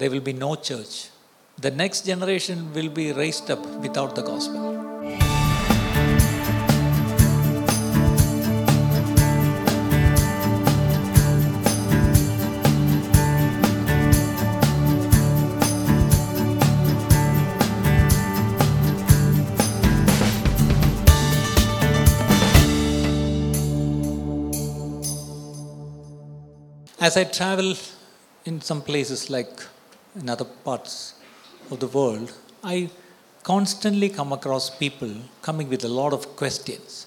there 0.00 0.10
will 0.10 0.20
be 0.20 0.32
no 0.32 0.54
church. 0.54 1.10
The 1.58 1.70
next 1.70 2.06
generation 2.06 2.72
will 2.72 2.88
be 2.88 3.12
raised 3.12 3.50
up 3.50 3.62
without 3.82 4.14
the 4.14 4.22
gospel. 4.22 4.68
As 26.98 27.18
I 27.18 27.24
travel 27.24 27.74
in 28.46 28.62
some 28.62 28.80
places 28.80 29.28
like 29.28 29.60
in 30.16 30.28
other 30.28 30.44
parts 30.44 31.14
of 31.70 31.80
the 31.80 31.86
world, 31.86 32.32
I 32.62 32.90
constantly 33.42 34.08
come 34.08 34.32
across 34.32 34.70
people 34.70 35.12
coming 35.42 35.68
with 35.68 35.84
a 35.84 35.88
lot 35.88 36.12
of 36.12 36.36
questions. 36.36 37.06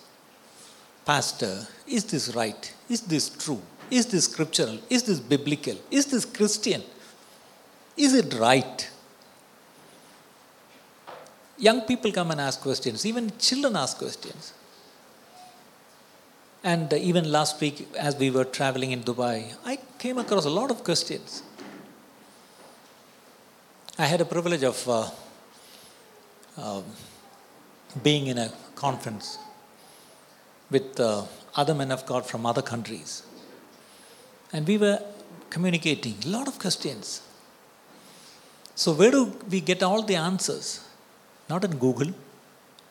Pastor, 1.06 1.68
is 1.86 2.06
this 2.06 2.34
right? 2.36 2.74
Is 2.90 3.02
this 3.02 3.30
true? 3.30 3.62
Is 3.92 4.08
this 4.08 4.26
scriptural? 4.26 4.80
Is 4.90 5.04
this 5.04 5.20
biblical? 5.20 5.76
Is 5.92 6.06
this 6.08 6.26
Christian? 6.26 6.82
Is 7.98 8.16
it 8.16 8.34
right? 8.36 8.90
Young 11.58 11.82
people 11.82 12.12
come 12.12 12.32
and 12.32 12.42
ask 12.42 12.62
questions, 12.62 13.06
even 13.06 13.32
children 13.38 13.76
ask 13.76 13.98
questions. 13.98 14.54
And 16.64 16.92
even 16.94 17.30
last 17.32 17.60
week, 17.60 17.88
as 18.00 18.16
we 18.16 18.32
were 18.32 18.46
traveling 18.46 18.92
in 18.92 19.04
Dubai, 19.04 19.54
I 19.66 19.78
came 20.00 20.18
across 20.18 20.46
a 20.46 20.50
lot 20.50 20.72
of 20.72 20.84
questions. 20.84 21.44
I 23.98 24.08
had 24.08 24.22
a 24.22 24.26
privilege 24.26 24.64
of 24.64 24.90
uh, 24.90 25.10
uh, 26.58 26.82
being 28.02 28.26
in 28.26 28.40
a 28.40 28.52
conference 28.74 29.38
with 30.72 31.00
uh, 31.00 31.26
other 31.56 31.76
men 31.76 31.92
of 31.92 32.04
God 32.08 32.26
from 32.26 32.44
other 32.44 32.64
countries. 32.64 33.22
And 34.52 34.68
we 34.68 34.80
were 34.80 35.00
communicating 35.52 36.16
a 36.26 36.28
lot 36.28 36.48
of 36.48 36.58
questions. 36.58 37.22
So, 38.74 38.94
where 38.94 39.12
do 39.12 39.38
we 39.52 39.62
get 39.62 39.84
all 39.84 40.02
the 40.02 40.16
answers? 40.16 40.84
Not 41.48 41.64
in 41.64 41.78
Google. 41.78 42.14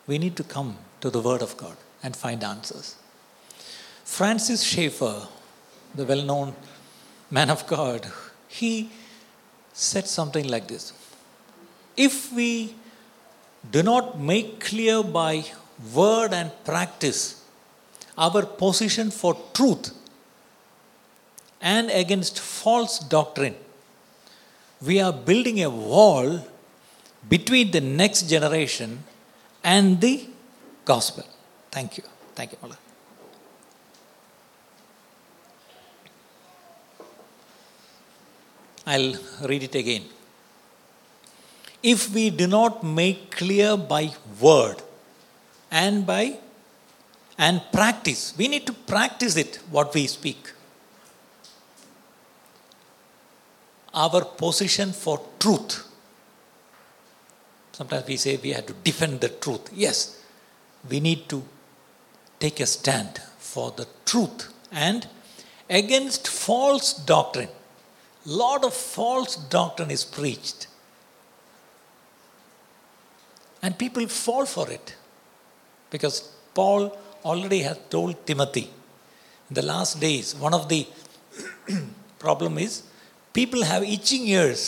We 0.07 0.19
need 0.19 0.37
to 0.37 0.45
come 0.45 0.79
to 1.01 1.11
the 1.11 1.21
Word 1.21 1.43
of 1.43 1.57
God 1.57 1.77
and 2.05 2.15
find 2.15 2.45
answers. 2.45 2.95
Francis 4.05 4.63
Schaeffer, 4.63 5.27
the 5.97 6.05
well 6.05 6.23
known 6.23 6.55
man 7.29 7.51
of 7.51 7.67
God, 7.67 8.07
he 8.47 8.91
said 9.73 10.07
something 10.07 10.47
like 10.47 10.69
this 10.69 10.93
If 11.97 12.33
we 12.33 12.75
do 13.71 13.83
not 13.83 14.19
make 14.19 14.61
clear 14.61 15.03
by 15.03 15.45
word 15.95 16.33
and 16.33 16.51
practice 16.65 17.45
our 18.17 18.45
position 18.45 19.11
for 19.11 19.37
truth 19.55 19.93
and 21.61 21.91
against 21.91 22.41
false 22.41 22.99
doctrine, 22.99 23.55
we 24.85 25.01
are 25.01 25.13
building 25.13 25.63
a 25.63 25.71
wall 25.71 26.47
between 27.29 27.71
the 27.71 27.81
next 27.81 28.29
generation 28.29 29.05
and 29.63 30.01
the 30.01 30.27
gospel. 30.85 31.25
Thank 31.71 31.99
you. 31.99 32.05
Thank 32.35 32.53
you, 32.53 32.59
Mullah. 32.63 32.79
I'll 38.85 39.15
read 39.47 39.63
it 39.63 39.75
again. 39.77 40.03
If 41.83 42.13
we 42.15 42.31
do 42.31 42.47
not 42.47 42.85
make 42.85 43.31
clear 43.31 43.77
by 43.77 44.13
word 44.41 44.83
and 45.71 46.07
by 46.07 46.39
and 47.37 47.61
practice, 47.73 48.35
we 48.37 48.47
need 48.49 48.67
to 48.67 48.73
practice 48.73 49.37
it 49.37 49.59
what 49.71 49.93
we 49.95 50.07
speak. 50.07 50.53
Our 53.95 54.25
position 54.25 54.93
for 54.93 55.21
truth. 55.39 55.87
Sometimes 57.73 58.07
we 58.07 58.17
say 58.17 58.37
we 58.37 58.51
have 58.51 58.67
to 58.67 58.75
defend 58.75 59.21
the 59.21 59.29
truth. 59.29 59.71
Yes, 59.73 60.23
we 60.89 61.01
need 61.01 61.29
to 61.31 61.43
take 62.39 62.61
a 62.61 62.67
stand 62.67 63.21
for 63.39 63.71
the 63.73 63.87
truth 64.05 64.53
and 64.71 65.07
against 65.69 66.29
false 66.29 66.93
doctrine 66.93 67.49
lot 68.25 68.65
of 68.65 68.73
false 68.73 69.37
doctrine 69.37 69.91
is 69.91 70.05
preached 70.05 70.67
and 73.63 73.79
people 73.79 74.07
fall 74.07 74.45
for 74.45 74.71
it. 74.71 74.95
Because 75.91 76.17
paul 76.55 76.97
already 77.25 77.61
has 77.61 77.79
told 77.89 78.27
timothy 78.27 78.71
in 79.49 79.55
the 79.55 79.63
last 79.63 80.01
days 80.01 80.35
one 80.35 80.55
of 80.55 80.69
the 80.69 80.87
problem 82.19 82.59
is 82.59 82.83
people 83.33 83.63
have 83.65 83.83
itching 83.83 84.27
ears. 84.27 84.63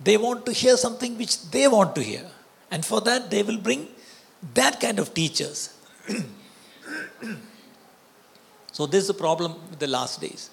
They 0.00 0.16
want 0.16 0.44
to 0.46 0.52
hear 0.52 0.76
something 0.76 1.16
which 1.16 1.50
they 1.50 1.66
want 1.68 1.94
to 1.96 2.02
hear. 2.02 2.26
And 2.70 2.84
for 2.84 3.00
that 3.02 3.30
they 3.30 3.42
will 3.42 3.58
bring 3.58 3.88
that 4.54 4.80
kind 4.80 4.98
of 4.98 5.14
teachers. 5.14 5.74
So 8.76 8.84
this 8.84 9.00
is 9.00 9.06
the 9.08 9.14
problem 9.14 9.54
with 9.70 9.78
the 9.78 9.86
last 9.86 10.20
days. 10.20 10.50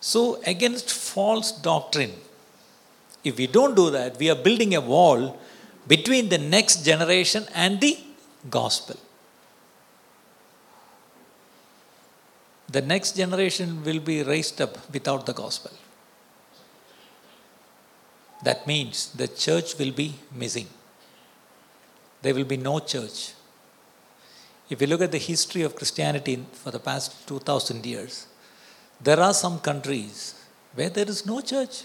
So, 0.00 0.40
against 0.44 0.92
false 0.92 1.52
doctrine, 1.52 2.10
if 3.22 3.38
we 3.38 3.46
don't 3.46 3.76
do 3.76 3.90
that, 3.90 4.18
we 4.18 4.28
are 4.28 4.34
building 4.34 4.74
a 4.74 4.80
wall 4.80 5.38
between 5.86 6.28
the 6.28 6.38
next 6.38 6.84
generation 6.84 7.46
and 7.54 7.80
the 7.80 7.98
gospel. 8.50 8.96
The 12.68 12.82
next 12.82 13.16
generation 13.16 13.84
will 13.84 14.00
be 14.00 14.22
raised 14.22 14.60
up 14.60 14.76
without 14.92 15.26
the 15.26 15.32
gospel. 15.32 15.70
That 18.42 18.66
means 18.66 19.12
the 19.12 19.28
church 19.28 19.78
will 19.78 19.92
be 19.92 20.14
missing. 20.34 20.66
There 22.22 22.34
will 22.34 22.44
be 22.44 22.56
no 22.56 22.78
church. 22.80 23.32
If 24.68 24.80
you 24.80 24.86
look 24.86 25.02
at 25.02 25.12
the 25.12 25.18
history 25.18 25.62
of 25.62 25.76
Christianity 25.76 26.44
for 26.52 26.70
the 26.70 26.78
past 26.78 27.28
2000 27.28 27.84
years, 27.84 28.26
there 29.00 29.20
are 29.20 29.34
some 29.34 29.58
countries 29.60 30.34
where 30.74 30.88
there 30.90 31.08
is 31.08 31.26
no 31.26 31.40
church. 31.40 31.84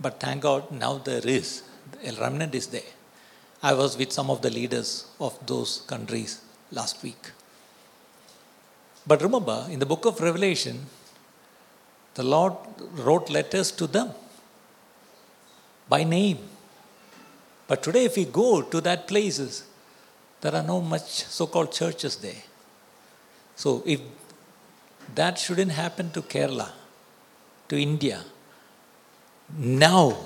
But 0.00 0.18
thank 0.18 0.42
God, 0.42 0.70
now 0.70 0.98
there 0.98 1.26
is. 1.26 1.62
A 2.04 2.12
remnant 2.12 2.54
is 2.54 2.68
there. 2.68 2.92
I 3.62 3.74
was 3.74 3.96
with 3.96 4.12
some 4.12 4.30
of 4.30 4.42
the 4.42 4.50
leaders 4.50 5.06
of 5.20 5.38
those 5.46 5.82
countries 5.86 6.40
last 6.72 7.02
week. 7.02 7.30
But 9.06 9.22
remember, 9.22 9.66
in 9.70 9.78
the 9.78 9.86
book 9.86 10.04
of 10.06 10.20
Revelation, 10.20 10.86
the 12.14 12.22
Lord 12.22 12.54
wrote 12.92 13.30
letters 13.30 13.70
to 13.72 13.86
them 13.86 14.10
by 15.88 16.04
name. 16.04 16.38
But 17.66 17.82
today, 17.82 18.04
if 18.04 18.16
we 18.16 18.24
go 18.24 18.62
to 18.62 18.80
that 18.80 19.06
places, 19.06 19.64
there 20.40 20.54
are 20.54 20.62
no 20.62 20.80
much 20.80 21.24
so-called 21.24 21.72
churches 21.72 22.16
there. 22.16 22.42
So 23.56 23.82
if 23.84 24.00
that 25.14 25.38
shouldn't 25.38 25.72
happen 25.72 26.10
to 26.12 26.22
Kerala, 26.22 26.70
to 27.68 27.80
India. 27.80 28.24
Now, 29.56 30.16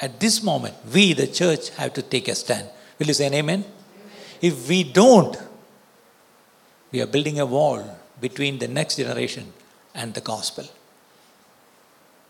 at 0.00 0.20
this 0.20 0.42
moment, 0.42 0.74
we, 0.92 1.12
the 1.14 1.26
church, 1.26 1.70
have 1.70 1.94
to 1.94 2.02
take 2.02 2.28
a 2.28 2.34
stand. 2.34 2.68
Will 2.98 3.06
you 3.06 3.14
say 3.14 3.26
an 3.26 3.34
amen? 3.34 3.60
amen? 3.60 3.72
If 4.40 4.68
we 4.68 4.84
don't, 4.84 5.36
we 6.92 7.00
are 7.00 7.06
building 7.06 7.40
a 7.40 7.46
wall 7.46 7.98
between 8.20 8.58
the 8.58 8.68
next 8.68 8.96
generation 8.96 9.52
and 9.94 10.12
the 10.14 10.20
gospel. 10.20 10.66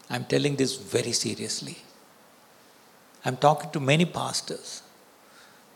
I'm 0.08 0.24
telling 0.24 0.56
this 0.56 0.76
very 0.76 1.12
seriously. 1.12 1.78
I'm 3.24 3.36
talking 3.36 3.70
to 3.70 3.80
many 3.80 4.04
pastors. 4.04 4.82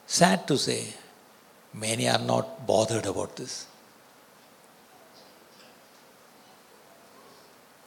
Sad 0.07 0.47
to 0.47 0.57
say, 0.57 0.95
many 1.75 2.09
are 2.09 2.19
not 2.19 2.67
bothered 2.67 3.07
about 3.07 3.37
this. 3.37 3.67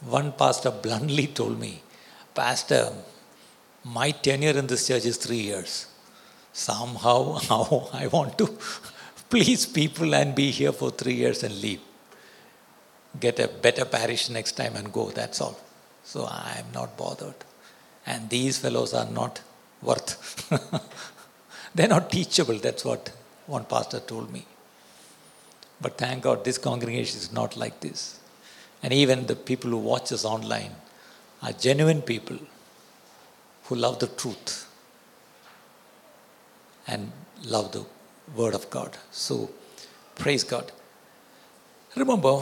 One 0.06 0.33
pastor 0.33 0.72
bluntly 0.72 1.27
told 1.27 1.60
me, 1.60 1.81
Pastor, 2.36 2.92
my 3.83 4.12
tenure 4.12 4.57
in 4.57 4.68
this 4.68 4.88
church 4.88 5.06
is 5.06 5.18
three 5.18 5.41
years. 5.41 5.88
Somehow, 6.53 7.33
how 7.50 7.89
I 7.94 8.07
want 8.07 8.38
to 8.38 8.57
please 9.30 9.65
people 9.65 10.13
and 10.13 10.35
be 10.35 10.51
here 10.51 10.71
for 10.71 10.91
three 10.91 11.15
years 11.15 11.44
and 11.44 11.59
leave. 11.62 11.81
Get 13.19 13.39
a 13.39 13.47
better 13.47 13.85
parish 13.85 14.30
next 14.30 14.53
time 14.53 14.75
and 14.75 14.91
go, 14.91 15.09
that's 15.09 15.41
all. 15.41 15.59
So 16.03 16.25
I 16.25 16.56
am 16.59 16.65
not 16.74 16.97
bothered. 16.97 17.35
And 18.06 18.30
these 18.30 18.57
fellows 18.57 18.94
are 18.94 19.09
not 19.09 19.41
worth. 19.81 20.50
They're 21.75 21.88
not 21.88 22.12
teachable, 22.12 22.56
that's 22.56 22.86
what 22.86 23.12
one 23.47 23.65
pastor 23.65 24.00
told 24.00 24.31
me. 24.31 24.45
But 25.81 25.97
thank 25.97 26.24
God, 26.24 26.45
this 26.45 26.57
congregation 26.57 27.18
is 27.18 27.31
not 27.33 27.57
like 27.57 27.79
this. 27.79 28.19
And 28.81 28.94
even 28.94 29.25
the 29.25 29.36
people 29.36 29.71
who 29.71 29.77
watch 29.77 30.12
us 30.12 30.25
online, 30.25 30.71
are 31.41 31.51
genuine 31.51 32.01
people 32.01 32.38
who 33.65 33.75
love 33.75 34.00
the 34.00 34.07
truth 34.07 34.68
and 36.88 37.12
love 37.45 37.71
the 37.71 37.86
Word 38.36 38.54
of 38.54 38.69
God. 38.69 38.98
So, 39.12 39.50
praise 40.15 40.44
God. 40.44 40.71
Remember, 41.95 42.42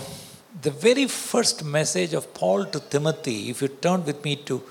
the 0.62 0.72
very 0.72 1.08
first 1.08 1.64
message 1.64 2.14
of 2.14 2.34
Paul 2.34 2.66
to 2.66 2.80
Timothy, 2.80 3.50
if 3.50 3.62
you 3.62 3.68
turn 3.68 4.06
with 4.06 4.24
me 4.24 4.36
to 4.48 4.62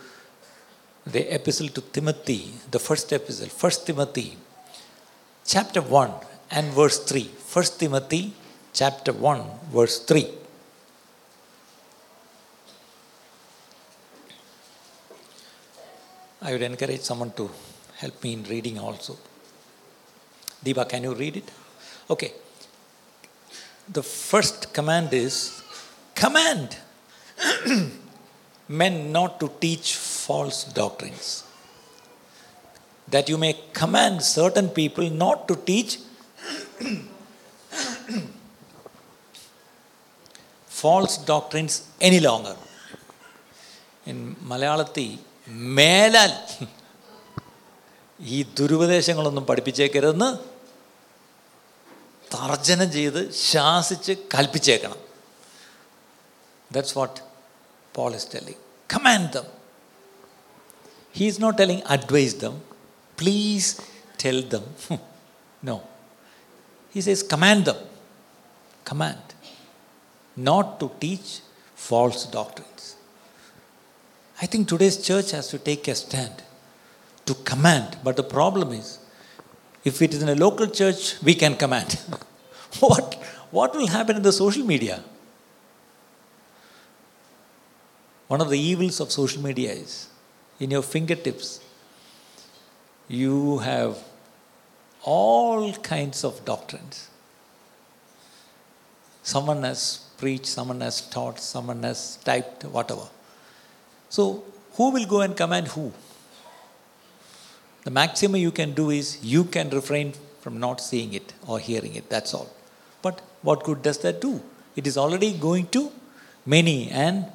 the 1.07 1.35
epistle 1.35 1.69
to 1.69 1.81
Timothy, 1.81 2.53
the 2.71 2.79
first 2.79 3.13
epistle, 3.13 3.49
First 3.49 3.87
Timothy, 3.87 4.37
chapter 5.45 5.81
1 5.81 6.13
and 6.51 6.69
verse 6.73 6.99
3. 6.99 7.25
First 7.25 7.81
Timothy, 7.81 8.35
chapter 8.73 9.13
1, 9.13 9.43
verse 9.73 9.99
3. 10.01 10.40
I 16.43 16.53
would 16.53 16.63
encourage 16.63 17.01
someone 17.01 17.33
to 17.33 17.51
help 17.97 18.23
me 18.25 18.33
in 18.33 18.45
reading 18.45 18.79
also. 18.79 19.17
Deepa, 20.65 20.89
can 20.89 21.03
you 21.03 21.15
read 21.15 21.37
it? 21.37 21.51
Okay. 22.09 22.33
The 23.89 24.03
first 24.03 24.73
command 24.73 25.13
is 25.13 25.63
command 26.15 26.79
men 28.69 29.13
not 29.13 29.39
to 29.41 29.51
teach 29.61 29.97
false 29.97 30.65
doctrines. 30.65 31.45
That 33.09 33.29
you 33.29 33.37
may 33.37 33.55
command 33.73 34.23
certain 34.23 34.69
people 34.69 35.11
not 35.11 35.49
to 35.49 35.57
teach 35.57 35.99
false 40.67 41.19
doctrines 41.19 41.89
any 42.01 42.21
longer. 42.21 42.57
In 44.07 44.37
Malayalati, 44.37 45.19
മേലാൽ. 45.49 46.67
ഈ 48.21 48.43
ദുരുപദേശങ്ങളൊന്നും 48.43 49.47
പഠിപ്പിച്ചേക്കരുതെന്ന് 49.47 50.39
തർജനം 52.35 52.93
ചെയ്ത് 52.93 53.33
ശാസിച്ച് 53.33 54.13
കൽപ്പിച്ചേക്കണം. 54.35 54.97
That's 56.73 56.99
what 56.99 57.21
Paul 57.95 58.15
is 58.15 58.29
telling 58.35 58.61
command 58.95 59.33
them 59.33 59.45
he 61.15 61.27
is 61.27 61.43
not 61.43 61.59
telling 61.59 61.83
advice 61.83 62.37
them 62.37 62.63
please 63.21 63.77
tell 64.25 64.49
them 64.49 64.75
no 65.65 65.81
he 66.95 67.01
says 67.01 67.25
command 67.33 67.67
them 67.67 67.85
command 68.93 69.31
not 70.39 70.81
to 70.81 70.91
teach 71.03 71.41
false 71.77 72.27
doctrines. 72.27 73.00
I 74.43 74.47
think 74.47 74.69
today's 74.69 74.97
church 74.97 75.33
has 75.33 75.49
to 75.49 75.59
take 75.59 75.87
a 75.89 75.95
stand 75.95 76.43
to 77.27 77.35
command, 77.35 77.99
but 78.03 78.17
the 78.17 78.23
problem 78.23 78.73
is 78.73 78.99
if 79.85 80.01
it 80.01 80.15
is 80.15 80.23
in 80.23 80.29
a 80.31 80.35
local 80.35 80.67
church, 80.67 81.23
we 81.23 81.35
can 81.35 81.57
command. 81.57 82.01
what, 82.81 83.15
what 83.51 83.75
will 83.75 83.87
happen 83.87 84.17
in 84.17 84.23
the 84.23 84.33
social 84.33 84.65
media? 84.65 85.03
One 88.29 88.41
of 88.41 88.49
the 88.49 88.59
evils 88.59 89.01
of 89.01 89.11
social 89.11 89.43
media 89.43 89.73
is 89.73 90.09
in 90.59 90.71
your 90.71 90.83
fingertips, 90.83 91.61
you 93.09 93.59
have 93.59 93.99
all 95.03 95.73
kinds 95.75 96.25
of 96.25 96.45
doctrines. 96.45 97.09
Someone 99.23 99.65
has 99.65 100.07
preached, 100.17 100.47
someone 100.47 100.81
has 100.81 101.01
taught, 101.01 101.41
someone 101.41 101.83
has 101.83 102.19
typed, 102.25 102.65
whatever. 102.65 103.09
So, 104.11 104.45
who 104.73 104.91
will 104.91 105.07
go 105.07 105.21
and 105.23 105.37
command 105.37 105.69
who? 105.69 105.93
The 107.85 107.91
maximum 107.91 108.41
you 108.41 108.51
can 108.51 108.75
do 108.75 108.91
is 108.91 109.19
you 109.23 109.45
can 109.45 109.71
refrain 109.71 110.13
from 110.41 110.59
not 110.59 110.81
seeing 110.81 111.15
it 111.15 111.33
or 111.47 111.59
hearing 111.59 111.95
it, 111.95 112.11
that's 112.11 112.35
all. 112.35 112.51
But 113.03 113.21
what 113.43 113.65
good 113.65 113.83
does 113.83 113.99
that 113.99 114.21
do? 114.21 114.43
It 114.77 114.87
is 114.87 114.99
already 114.99 115.33
going 115.33 115.69
to 115.69 115.91
many 116.45 116.91
and 116.91 117.27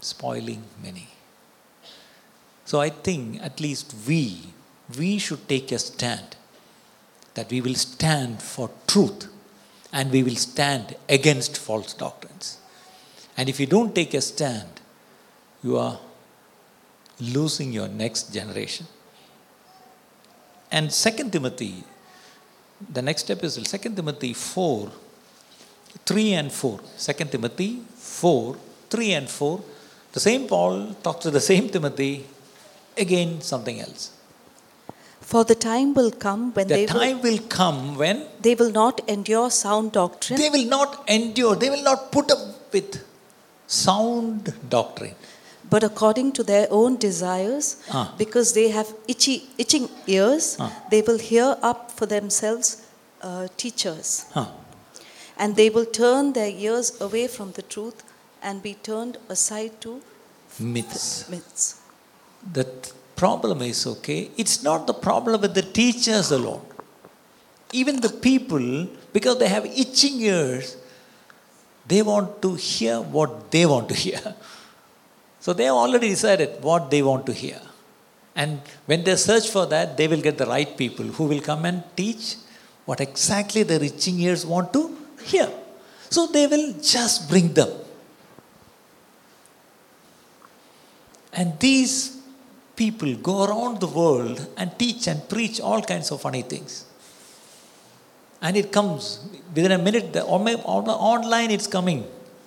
spoiling 0.00 0.62
many. 0.82 1.08
So 2.64 2.80
I 2.80 2.90
think 2.90 3.42
at 3.42 3.60
least 3.60 3.94
we, 4.06 4.40
we 4.98 5.18
should 5.18 5.48
take 5.48 5.72
a 5.72 5.78
stand 5.78 6.36
that 7.34 7.50
we 7.50 7.60
will 7.60 7.74
stand 7.74 8.42
for 8.42 8.70
truth 8.86 9.28
and 9.92 10.10
we 10.10 10.22
will 10.22 10.36
stand 10.36 10.96
against 11.08 11.56
false 11.56 11.94
doctrines. 11.94 12.58
And 13.36 13.48
if 13.48 13.58
you 13.58 13.66
don't 13.66 13.94
take 13.94 14.14
a 14.14 14.20
stand, 14.20 14.81
you 15.62 15.78
are 15.78 15.98
losing 17.20 17.72
your 17.72 17.88
next 17.88 18.32
generation. 18.32 18.86
And 20.70 20.90
2 20.90 21.30
Timothy, 21.30 21.84
the 22.90 23.02
next 23.02 23.28
epistle, 23.30 23.64
2 23.64 23.94
Timothy 23.94 24.32
4, 24.32 24.90
3 26.06 26.32
and 26.32 26.52
4. 26.52 26.80
2 26.98 27.12
Timothy 27.26 27.82
4, 27.94 28.56
3 28.90 29.12
and 29.12 29.28
4. 29.28 29.60
The 30.12 30.20
same 30.20 30.46
Paul 30.46 30.94
talks 31.02 31.22
to 31.24 31.30
the 31.30 31.40
same 31.40 31.68
Timothy, 31.68 32.26
again 32.96 33.40
something 33.40 33.80
else. 33.80 34.10
For 35.20 35.44
the 35.44 35.54
time 35.54 35.94
will 35.94 36.10
come 36.10 36.52
when 36.52 36.68
The 36.68 36.74
they, 36.74 36.86
time 36.86 37.22
will 37.22 37.38
come 37.38 37.96
when 37.96 38.26
they 38.40 38.54
will 38.54 38.70
not 38.70 39.00
endure 39.08 39.50
sound 39.50 39.92
doctrine, 39.92 40.38
they 40.38 40.50
will 40.50 40.66
not 40.66 41.04
endure, 41.08 41.54
they 41.54 41.70
will 41.70 41.82
not 41.82 42.12
put 42.12 42.30
up 42.30 42.72
with 42.72 43.02
sound 43.66 44.52
doctrine. 44.68 45.14
But 45.70 45.82
according 45.82 46.32
to 46.32 46.42
their 46.42 46.66
own 46.70 46.96
desires, 46.96 47.76
Ah. 47.90 48.14
because 48.18 48.52
they 48.52 48.68
have 48.70 48.88
itchy, 49.08 49.48
itching 49.58 49.88
ears, 50.06 50.56
Ah. 50.58 50.70
they 50.90 51.02
will 51.02 51.18
hear 51.18 51.56
up 51.62 51.90
for 51.90 52.06
themselves 52.06 52.82
uh, 53.22 53.46
teachers. 53.56 54.26
Huh. 54.34 54.46
And 55.36 55.56
they 55.56 55.70
will 55.70 55.86
turn 55.86 56.32
their 56.32 56.50
ears 56.50 57.00
away 57.00 57.26
from 57.26 57.52
the 57.52 57.62
truth 57.62 58.02
and 58.42 58.62
be 58.62 58.74
turned 58.74 59.16
aside 59.28 59.80
to 59.80 60.00
Myths. 60.58 61.28
myths. 61.30 61.76
The 62.52 62.66
problem 63.16 63.62
is 63.62 63.86
okay, 63.86 64.30
it's 64.36 64.62
not 64.62 64.86
the 64.86 64.94
problem 64.94 65.40
with 65.40 65.54
the 65.54 65.62
teachers 65.62 66.30
alone. 66.32 66.62
Even 67.72 68.00
the 68.00 68.10
people, 68.10 68.88
because 69.12 69.38
they 69.38 69.48
have 69.48 69.64
itching 69.64 70.20
ears, 70.20 70.76
they 71.86 72.02
want 72.02 72.42
to 72.42 72.54
hear 72.54 73.00
what 73.00 73.50
they 73.50 73.64
want 73.64 73.88
to 73.88 73.94
hear. 73.94 74.20
So 75.44 75.52
they 75.52 75.64
have 75.64 75.74
already 75.74 76.08
decided 76.08 76.50
what 76.62 76.88
they 76.92 77.02
want 77.02 77.26
to 77.26 77.32
hear. 77.32 77.60
And 78.36 78.60
when 78.86 79.02
they 79.02 79.16
search 79.16 79.50
for 79.50 79.66
that, 79.66 79.96
they 79.96 80.06
will 80.06 80.20
get 80.26 80.38
the 80.38 80.46
right 80.46 80.76
people 80.82 81.04
who 81.04 81.24
will 81.24 81.40
come 81.40 81.64
and 81.64 81.82
teach 81.96 82.36
what 82.84 83.00
exactly 83.00 83.64
their 83.64 83.82
itching 83.82 84.20
ears 84.20 84.46
want 84.46 84.72
to 84.72 84.82
hear. 85.24 85.50
So 86.10 86.28
they 86.28 86.46
will 86.46 86.74
just 86.80 87.28
bring 87.28 87.52
them. 87.54 87.70
And 91.32 91.58
these 91.58 92.18
people 92.76 93.12
go 93.16 93.44
around 93.44 93.80
the 93.80 93.88
world 93.88 94.46
and 94.56 94.78
teach 94.78 95.08
and 95.08 95.28
preach 95.28 95.60
all 95.60 95.82
kinds 95.82 96.12
of 96.12 96.20
funny 96.20 96.42
things. 96.42 96.84
And 98.40 98.56
it 98.56 98.70
comes 98.70 99.20
within 99.54 99.72
a 99.72 99.78
minute, 99.78 100.12
the, 100.12 100.24
on- 100.24 100.48
on- 100.48 100.88
online 100.88 101.50
it's 101.50 101.66
coming. 101.66 102.06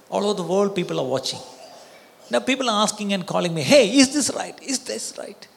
All 0.09 0.23
over 0.23 0.37
the 0.41 0.47
world, 0.47 0.75
people 0.75 0.97
are 1.01 1.05
watching. 1.05 1.39
Now, 2.29 2.39
people 2.39 2.69
are 2.69 2.83
asking 2.83 3.13
and 3.13 3.25
calling 3.25 3.53
me, 3.53 3.61
hey, 3.61 3.89
is 3.89 4.13
this 4.13 4.31
right? 4.35 4.57
Is 4.61 4.79
this 4.79 5.13
right? 5.17 5.47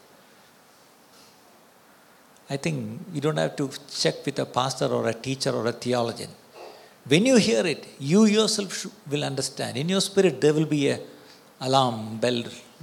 I 2.51 2.57
think 2.57 3.01
you 3.13 3.21
don't 3.21 3.37
have 3.37 3.57
to 3.57 3.71
check 3.91 4.25
with 4.25 4.39
a 4.39 4.47
pastor 4.47 4.87
or 4.87 5.07
a 5.09 5.15
teacher 5.15 5.51
or 5.51 5.67
a 5.67 5.73
theologian. 5.73 6.31
When 7.07 7.27
you 7.27 7.37
hear 7.37 7.67
it, 7.67 7.87
you 7.99 8.25
yourself 8.25 8.87
will 9.11 9.25
understand. 9.25 9.77
In 9.77 9.89
your 9.89 10.01
spirit, 10.01 10.41
there 10.41 10.55
will 10.55 10.67
be 10.67 10.89
a 10.89 11.01
alarm 11.61 12.19
bell 12.19 12.43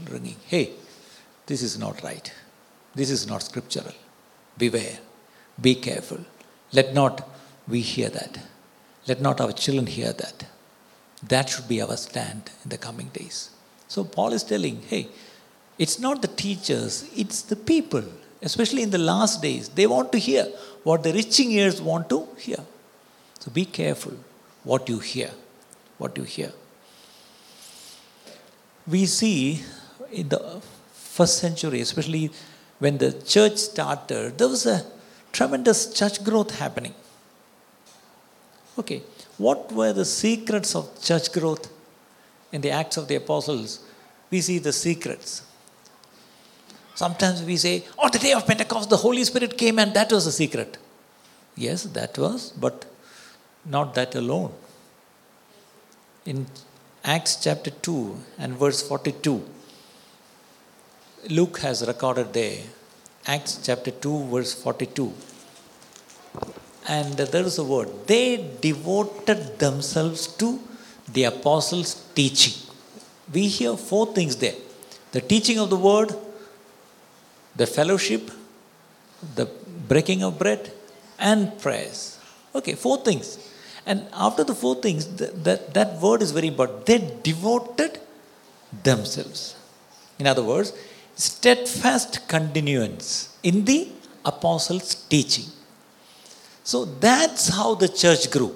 ringing. 0.09 0.37
Hey, 0.47 0.71
this 1.45 1.61
is 1.61 1.77
not 1.77 2.03
right. 2.03 2.31
This 2.93 3.09
is 3.09 3.27
not 3.27 3.43
scriptural. 3.43 3.93
Beware. 4.57 4.99
Be 5.59 5.75
careful. 5.75 6.19
Let 6.71 6.93
not 6.93 7.27
we 7.67 7.81
hear 7.81 8.09
that. 8.09 8.39
Let 9.07 9.21
not 9.21 9.39
our 9.41 9.51
children 9.51 9.87
hear 9.87 10.13
that. 10.13 10.45
That 11.23 11.49
should 11.49 11.67
be 11.67 11.81
our 11.81 11.97
stand 11.97 12.51
in 12.63 12.69
the 12.69 12.77
coming 12.77 13.09
days. 13.09 13.49
So 13.87 14.03
Paul 14.03 14.33
is 14.33 14.43
telling, 14.43 14.81
hey, 14.83 15.07
it's 15.77 15.99
not 15.99 16.21
the 16.21 16.27
teachers, 16.27 17.09
it's 17.15 17.41
the 17.41 17.55
people, 17.55 18.03
especially 18.41 18.81
in 18.81 18.89
the 18.89 18.97
last 18.97 19.41
days. 19.41 19.69
They 19.69 19.87
want 19.87 20.11
to 20.13 20.17
hear 20.17 20.45
what 20.83 21.03
the 21.03 21.13
reaching 21.13 21.51
ears 21.51 21.81
want 21.81 22.09
to 22.09 22.27
hear. 22.37 22.59
So 23.39 23.51
be 23.51 23.65
careful 23.65 24.13
what 24.63 24.89
you 24.89 24.99
hear. 24.99 25.31
What 25.97 26.17
you 26.17 26.23
hear. 26.23 26.51
We 28.87 29.05
see 29.05 29.61
in 30.11 30.29
the 30.29 30.61
first 30.91 31.37
century, 31.39 31.81
especially 31.81 32.31
when 32.79 32.97
the 32.97 33.13
church 33.13 33.57
started, 33.57 34.37
there 34.37 34.47
was 34.47 34.65
a 34.65 34.85
tremendous 35.31 35.93
church 35.93 36.23
growth 36.23 36.57
happening. 36.59 36.93
Okay, 38.77 39.01
what 39.37 39.71
were 39.71 39.93
the 39.93 40.05
secrets 40.05 40.75
of 40.75 41.01
church 41.01 41.31
growth 41.31 41.71
in 42.55 42.61
the 42.65 42.71
Acts 42.81 42.97
of 43.01 43.07
the 43.09 43.17
Apostles? 43.23 43.71
we 44.31 44.41
see 44.41 44.59
the 44.67 44.73
secrets. 44.73 45.31
Sometimes 47.03 47.43
we 47.49 47.57
say, 47.57 47.75
oh, 47.97 48.09
the 48.09 48.19
day 48.19 48.33
of 48.33 48.45
Pentecost, 48.51 48.89
the 48.89 49.01
Holy 49.05 49.23
Spirit 49.23 49.57
came 49.57 49.79
and 49.79 49.93
that 49.93 50.11
was 50.11 50.25
a 50.27 50.31
secret. 50.31 50.77
Yes, 51.55 51.83
that 51.97 52.17
was, 52.17 52.51
but 52.65 52.85
not 53.65 53.93
that 53.95 54.15
alone. 54.15 54.51
In 56.25 56.47
Acts 57.03 57.35
chapter 57.45 57.71
2 57.71 58.17
and 58.39 58.53
verse 58.63 58.81
42, 58.87 59.43
Luke 61.29 61.59
has 61.59 61.85
recorded 61.85 62.33
there, 62.33 62.59
Acts 63.25 63.59
chapter 63.63 63.91
2, 63.91 64.25
verse 64.25 64.53
42. 64.53 65.13
And 66.87 67.13
there 67.13 67.45
is 67.45 67.57
a 67.57 67.63
word, 67.63 67.89
they 68.07 68.27
devoted 68.61 69.59
themselves 69.59 70.27
to 70.41 70.59
the 71.15 71.23
apostles' 71.23 71.91
teaching. 72.13 72.53
We 73.33 73.47
hear 73.47 73.75
four 73.75 74.05
things 74.13 74.35
there 74.35 74.59
the 75.15 75.21
teaching 75.21 75.57
of 75.63 75.69
the 75.69 75.77
word, 75.77 76.13
the 77.55 77.65
fellowship, 77.65 78.29
the 79.35 79.45
breaking 79.91 80.23
of 80.23 80.37
bread, 80.37 80.71
and 81.17 81.57
prayers. 81.59 82.19
Okay, 82.53 82.75
four 82.75 82.97
things. 82.97 83.39
And 83.85 84.07
after 84.13 84.43
the 84.43 84.53
four 84.53 84.75
things, 84.75 85.07
that, 85.17 85.43
that, 85.45 85.73
that 85.73 86.01
word 86.01 86.21
is 86.21 86.31
very 86.31 86.47
important. 86.47 86.85
They 86.85 86.99
devoted 87.23 87.99
themselves. 88.83 89.55
In 90.19 90.27
other 90.27 90.43
words, 90.43 90.73
steadfast 91.15 92.27
continuance 92.27 93.37
in 93.41 93.63
the 93.63 93.87
apostles' 94.25 94.95
teaching. 94.95 95.45
So 96.63 96.83
that's 96.83 97.47
how 97.49 97.75
the 97.75 97.87
church 97.87 98.29
grew. 98.31 98.53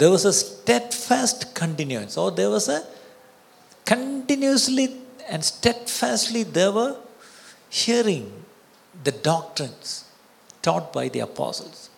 There 0.00 0.10
was 0.10 0.24
a 0.24 0.32
steadfast 0.32 1.54
continuance, 1.54 2.16
or 2.16 2.30
there 2.30 2.50
was 2.56 2.68
a 2.68 2.80
continuously 3.84 4.86
and 5.28 5.44
steadfastly 5.44 6.42
they 6.42 6.68
were 6.68 6.96
hearing 7.68 8.26
the 9.04 9.12
doctrines 9.12 10.04
taught 10.62 10.92
by 10.92 11.08
the 11.08 11.20
apostles. 11.20 11.90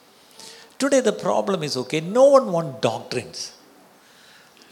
Today, 0.79 1.01
the 1.01 1.13
problem 1.13 1.63
is 1.63 1.77
okay, 1.77 2.01
no 2.01 2.25
one 2.37 2.51
wants 2.51 2.81
doctrines. 2.81 3.53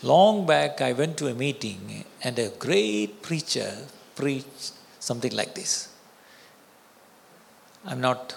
Long 0.03 0.45
back, 0.47 0.81
I 0.81 0.93
went 0.93 1.17
to 1.19 1.29
a 1.29 1.35
meeting 1.35 2.05
and 2.25 2.37
a 2.39 2.49
great 2.49 3.23
preacher 3.23 3.71
preached 4.17 4.73
something 4.99 5.33
like 5.41 5.55
this. 5.55 5.89
I'm 7.85 8.01
not 8.01 8.35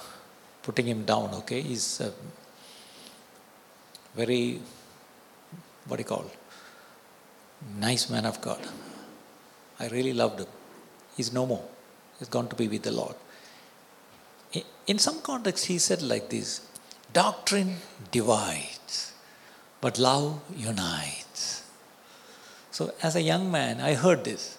putting 0.61 0.85
him 0.85 1.03
down, 1.03 1.33
okay? 1.41 1.61
He's 1.61 1.99
a 1.99 2.13
very, 4.15 4.61
what 5.87 5.97
do 5.97 6.01
you 6.01 6.07
call, 6.07 6.25
nice 7.79 8.09
man 8.09 8.25
of 8.25 8.41
God. 8.41 8.59
I 9.79 9.87
really 9.87 10.13
loved 10.13 10.39
him. 10.39 10.47
He's 11.17 11.33
no 11.33 11.45
more, 11.45 11.65
he's 12.19 12.29
gone 12.29 12.47
to 12.47 12.55
be 12.55 12.67
with 12.67 12.83
the 12.83 12.91
Lord. 12.91 13.15
In 14.85 14.99
some 14.99 15.21
context, 15.21 15.65
he 15.65 15.77
said 15.79 16.01
like 16.01 16.29
this 16.29 16.61
Doctrine 17.13 17.77
divides, 18.11 19.13
but 19.81 19.99
love 19.99 20.41
unites. 20.55 21.63
So, 22.71 22.91
as 23.03 23.15
a 23.15 23.21
young 23.21 23.51
man, 23.51 23.79
I 23.79 23.93
heard 23.93 24.23
this. 24.23 24.57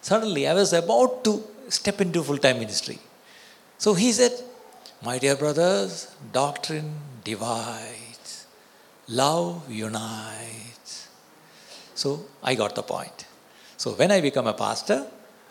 Suddenly, 0.00 0.48
I 0.48 0.54
was 0.54 0.72
about 0.72 1.22
to 1.24 1.44
step 1.68 2.00
into 2.00 2.22
full 2.22 2.38
time 2.38 2.58
ministry. 2.58 2.98
So, 3.76 3.92
he 3.94 4.10
said, 4.10 4.32
My 5.04 5.18
dear 5.18 5.36
brothers, 5.36 6.14
doctrine 6.32 6.94
divides, 7.24 8.01
love 9.12 9.70
unites. 9.70 11.08
So, 11.94 12.24
I 12.42 12.54
got 12.54 12.74
the 12.74 12.82
point. 12.82 13.26
So, 13.76 13.92
when 13.92 14.10
I 14.10 14.20
become 14.20 14.46
a 14.46 14.54
pastor, 14.54 15.06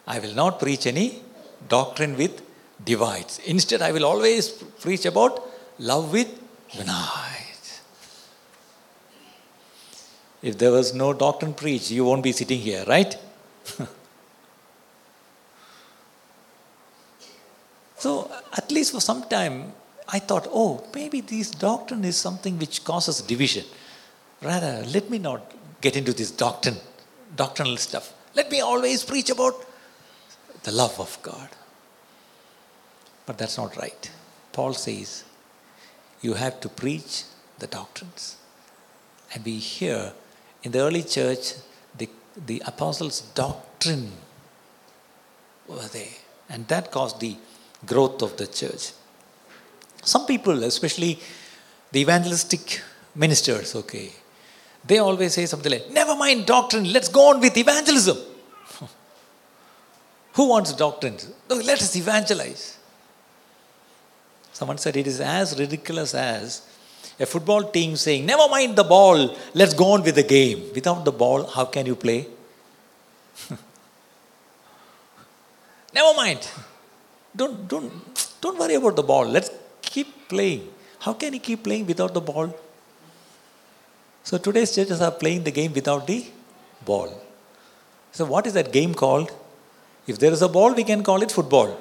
I 0.07 0.19
will 0.19 0.33
not 0.33 0.59
preach 0.59 0.87
any 0.87 1.21
doctrine 1.69 2.17
with 2.17 2.41
divides. 2.83 3.39
Instead, 3.45 3.81
I 3.81 3.91
will 3.91 4.05
always 4.05 4.49
preach 4.49 5.05
about 5.05 5.47
love 5.79 6.11
with 6.11 6.27
unites. 6.71 7.81
If 10.41 10.57
there 10.57 10.71
was 10.71 10.93
no 10.93 11.13
doctrine 11.13 11.53
preached, 11.53 11.91
you 11.91 12.03
won't 12.03 12.23
be 12.23 12.31
sitting 12.31 12.59
here, 12.59 12.83
right? 12.87 13.15
so, 17.97 18.31
at 18.57 18.71
least 18.71 18.91
for 18.91 19.01
some 19.01 19.23
time, 19.23 19.73
I 20.11 20.19
thought, 20.19 20.47
oh, 20.51 20.85
maybe 20.93 21.21
this 21.21 21.51
doctrine 21.51 22.03
is 22.03 22.17
something 22.17 22.59
which 22.59 22.83
causes 22.83 23.21
division. 23.21 23.65
Rather, 24.41 24.83
let 24.87 25.09
me 25.09 25.19
not 25.19 25.53
get 25.79 25.95
into 25.95 26.13
this 26.13 26.31
doctrine, 26.31 26.77
doctrinal 27.35 27.77
stuff. 27.77 28.13
Let 28.35 28.51
me 28.51 28.59
always 28.59 29.03
preach 29.03 29.29
about 29.29 29.55
the 30.63 30.71
love 30.71 30.99
of 30.99 31.17
God. 31.21 31.49
But 33.25 33.37
that's 33.37 33.57
not 33.57 33.77
right. 33.77 34.11
Paul 34.51 34.73
says 34.73 35.23
you 36.21 36.33
have 36.33 36.59
to 36.61 36.69
preach 36.69 37.23
the 37.59 37.67
doctrines. 37.67 38.37
And 39.33 39.45
we 39.45 39.57
hear 39.57 40.13
in 40.63 40.71
the 40.71 40.79
early 40.79 41.03
church, 41.03 41.53
the, 41.97 42.09
the 42.45 42.61
apostles' 42.65 43.21
doctrine 43.33 44.11
were 45.67 45.87
there. 45.87 46.17
And 46.49 46.67
that 46.67 46.91
caused 46.91 47.21
the 47.21 47.37
growth 47.85 48.21
of 48.21 48.35
the 48.37 48.47
church. 48.47 48.91
Some 50.01 50.25
people, 50.25 50.63
especially 50.63 51.19
the 51.91 51.99
evangelistic 51.99 52.81
ministers, 53.15 53.75
okay, 53.75 54.11
they 54.85 54.97
always 54.97 55.33
say 55.33 55.45
something 55.45 55.71
like, 55.71 55.91
never 55.91 56.15
mind 56.15 56.45
doctrine, 56.45 56.91
let's 56.91 57.07
go 57.07 57.29
on 57.29 57.39
with 57.39 57.55
evangelism. 57.55 58.17
Who 60.33 60.49
wants 60.49 60.73
doctrines? 60.73 61.31
Let 61.47 61.81
us 61.81 61.95
evangelize. 61.95 62.77
Someone 64.53 64.77
said 64.77 64.95
it 64.97 65.07
is 65.07 65.21
as 65.21 65.57
ridiculous 65.59 66.13
as 66.13 66.67
a 67.19 67.25
football 67.25 67.63
team 67.63 67.95
saying, 67.95 68.25
Never 68.25 68.47
mind 68.49 68.75
the 68.75 68.83
ball, 68.83 69.37
let's 69.53 69.73
go 69.73 69.91
on 69.93 70.03
with 70.03 70.15
the 70.15 70.23
game. 70.23 70.71
Without 70.73 71.05
the 71.05 71.11
ball, 71.11 71.45
how 71.45 71.65
can 71.65 71.85
you 71.85 71.95
play? 71.95 72.27
Never 75.93 76.13
mind. 76.15 76.47
Don't, 77.35 77.67
don't, 77.67 77.91
don't 78.41 78.57
worry 78.59 78.75
about 78.75 78.95
the 78.95 79.03
ball. 79.03 79.25
Let's 79.25 79.49
keep 79.93 80.29
playing. 80.29 80.67
How 80.99 81.13
can 81.13 81.33
you 81.33 81.39
keep 81.39 81.63
playing 81.63 81.85
without 81.85 82.13
the 82.13 82.21
ball? 82.21 82.53
So 84.23 84.37
today's 84.37 84.73
churches 84.75 85.01
are 85.01 85.11
playing 85.11 85.43
the 85.43 85.51
game 85.51 85.73
without 85.73 86.07
the 86.07 86.25
ball. 86.85 87.09
So, 88.11 88.25
what 88.25 88.45
is 88.45 88.53
that 88.53 88.71
game 88.71 88.93
called? 88.93 89.31
If 90.05 90.19
there 90.19 90.31
is 90.31 90.41
a 90.41 90.49
ball, 90.49 90.73
we 90.73 90.83
can 90.83 91.03
call 91.03 91.21
it 91.21 91.31
football. 91.31 91.79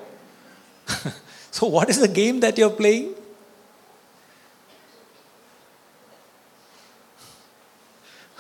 So, 1.53 1.67
what 1.67 1.91
is 1.91 1.99
the 1.99 2.07
game 2.07 2.39
that 2.41 2.57
you're 2.59 2.71
playing? 2.71 3.15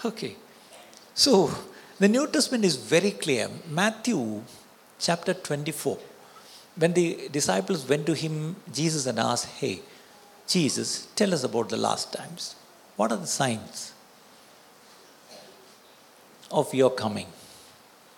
Okay. 0.04 0.36
So, 1.12 1.50
the 1.98 2.08
New 2.08 2.28
Testament 2.28 2.64
is 2.64 2.76
very 2.76 3.10
clear. 3.10 3.48
Matthew 3.68 4.42
chapter 4.98 5.34
24. 5.34 5.98
When 6.80 6.94
the 6.94 7.28
disciples 7.30 7.86
went 7.86 8.06
to 8.06 8.14
him, 8.14 8.56
Jesus, 8.72 9.04
and 9.06 9.18
asked, 9.18 9.46
Hey, 9.60 9.80
Jesus, 10.46 11.08
tell 11.14 11.34
us 11.34 11.44
about 11.44 11.68
the 11.68 11.76
last 11.76 12.10
times. 12.10 12.54
What 12.96 13.12
are 13.12 13.18
the 13.18 13.26
signs 13.26 13.92
of 16.50 16.72
your 16.72 16.90
coming 16.90 17.26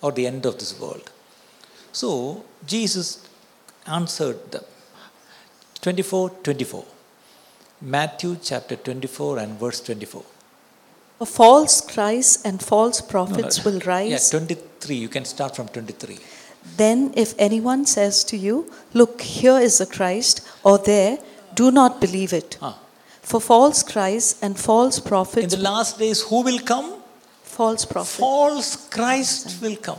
or 0.01 0.13
the 0.13 0.29
end 0.29 0.47
of 0.47 0.59
this 0.61 0.79
world? 0.79 1.11
So, 1.91 2.45
Jesus 2.65 3.27
answered 3.87 4.53
them 4.53 4.65
24 5.81 6.31
24. 6.31 6.85
Matthew 7.81 8.37
chapter 8.41 8.77
24 8.77 9.39
and 9.39 9.59
verse 9.59 9.81
24. 9.81 10.25
A 11.21 11.27
false 11.27 11.81
Christ 11.81 12.47
and 12.47 12.63
false 12.63 13.01
prophets 13.01 13.65
will 13.65 13.81
rise. 13.81 14.33
Yeah, 14.33 14.39
23. 14.39 14.97
You 14.97 15.09
can 15.09 15.25
start 15.25 15.57
from 15.57 15.67
23. 15.67 16.19
Then, 16.77 17.13
if 17.15 17.35
anyone 17.39 17.87
says 17.87 18.25
to 18.25 18.37
you, 18.37 18.71
Look, 18.95 19.21
here 19.21 19.59
is 19.59 19.79
the 19.79 19.87
Christ, 19.87 20.41
or 20.65 20.79
there, 20.79 21.19
do 21.55 21.71
not 21.71 22.01
believe 22.01 22.33
it. 22.33 22.59
Ah. 22.63 22.79
For 23.21 23.41
false 23.41 23.83
Christ 23.83 24.43
and 24.43 24.59
false 24.59 24.99
prophets. 24.99 25.55
In 25.55 25.61
the 25.61 25.71
last 25.71 25.99
days, 25.99 26.23
who 26.23 26.43
will 26.43 26.59
come? 26.59 27.03
false 27.53 27.85
prophets, 27.85 28.17
False 28.17 28.89
Christ 28.89 29.61
will 29.63 29.77
come. 29.77 29.99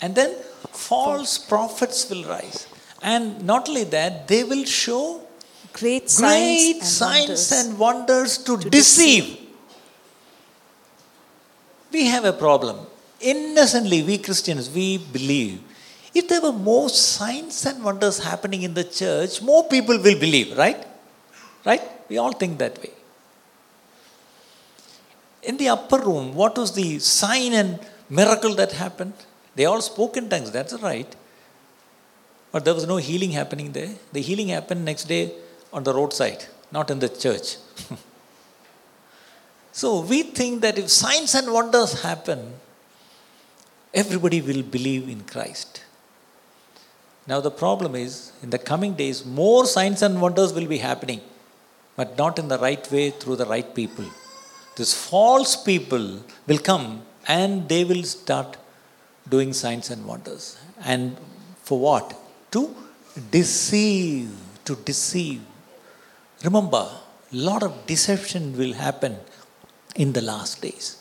And 0.00 0.14
then 0.14 0.34
false 0.72 1.38
prophets 1.38 2.10
will 2.10 2.24
rise. 2.24 2.66
And 3.02 3.44
not 3.44 3.68
only 3.68 3.84
that, 3.84 4.26
they 4.28 4.42
will 4.44 4.64
show 4.64 5.22
great 5.72 6.10
signs, 6.10 6.32
great 6.32 6.76
and 6.76 6.84
signs 6.84 7.28
wonders. 7.28 7.52
and 7.52 7.78
wonders 7.78 8.38
to, 8.38 8.58
to 8.58 8.70
deceive. 8.70 9.38
We 11.92 12.06
have 12.06 12.24
a 12.24 12.32
problem. 12.32 12.86
Innocently, 13.20 14.02
we 14.02 14.18
Christians, 14.18 14.70
we 14.70 14.98
believe 14.98 15.60
if 16.14 16.28
there 16.28 16.40
were 16.40 16.52
more 16.52 16.88
signs 16.88 17.64
and 17.66 17.82
wonders 17.84 18.18
happening 18.18 18.62
in 18.62 18.74
the 18.74 18.84
church, 18.84 19.40
more 19.42 19.68
people 19.68 19.96
will 19.98 20.18
believe, 20.18 20.56
right? 20.56 20.86
Right? 21.64 21.82
We 22.08 22.18
all 22.18 22.32
think 22.32 22.58
that 22.58 22.78
way. 22.82 22.90
In 25.42 25.56
the 25.56 25.68
upper 25.68 25.98
room, 25.98 26.34
what 26.34 26.58
was 26.58 26.74
the 26.74 26.98
sign 26.98 27.52
and 27.52 27.78
miracle 28.10 28.54
that 28.56 28.72
happened. 28.72 29.14
They 29.54 29.64
all 29.64 29.80
spoke 29.80 30.16
in 30.16 30.28
tongues, 30.28 30.50
that's 30.50 30.74
right. 30.82 31.10
But 32.52 32.64
there 32.64 32.74
was 32.74 32.86
no 32.86 32.96
healing 32.96 33.30
happening 33.30 33.72
there. 33.72 33.94
The 34.12 34.20
healing 34.20 34.48
happened 34.48 34.84
next 34.84 35.04
day 35.04 35.32
on 35.72 35.84
the 35.84 35.94
roadside, 35.94 36.44
not 36.72 36.90
in 36.90 36.98
the 36.98 37.08
church. 37.08 37.56
so 39.72 40.00
we 40.00 40.24
think 40.24 40.60
that 40.62 40.76
if 40.78 40.90
signs 40.90 41.34
and 41.36 41.52
wonders 41.52 42.02
happen, 42.02 42.54
everybody 43.94 44.40
will 44.40 44.62
believe 44.62 45.08
in 45.08 45.22
Christ. 45.22 45.84
Now, 47.26 47.40
the 47.40 47.50
problem 47.50 47.94
is, 47.94 48.32
in 48.42 48.50
the 48.50 48.58
coming 48.58 48.94
days, 48.94 49.24
more 49.24 49.66
signs 49.66 50.02
and 50.02 50.20
wonders 50.20 50.52
will 50.52 50.66
be 50.66 50.78
happening, 50.78 51.20
but 51.96 52.16
not 52.18 52.38
in 52.38 52.48
the 52.48 52.58
right 52.58 52.90
way 52.90 53.10
through 53.10 53.36
the 53.36 53.46
right 53.46 53.74
people. 53.74 54.04
These 54.76 54.94
false 54.94 55.56
people 55.62 56.20
will 56.46 56.58
come 56.58 57.02
and 57.28 57.68
they 57.68 57.84
will 57.84 58.02
start 58.02 58.56
doing 59.28 59.52
signs 59.52 59.90
and 59.90 60.06
wonders. 60.06 60.58
And 60.84 61.16
for 61.62 61.78
what? 61.78 62.14
To 62.52 62.74
deceive. 63.30 64.30
To 64.64 64.76
deceive. 64.76 65.42
Remember, 66.42 66.88
a 67.32 67.36
lot 67.36 67.62
of 67.62 67.86
deception 67.86 68.56
will 68.56 68.72
happen 68.72 69.16
in 69.94 70.12
the 70.12 70.22
last 70.22 70.62
days. 70.62 70.96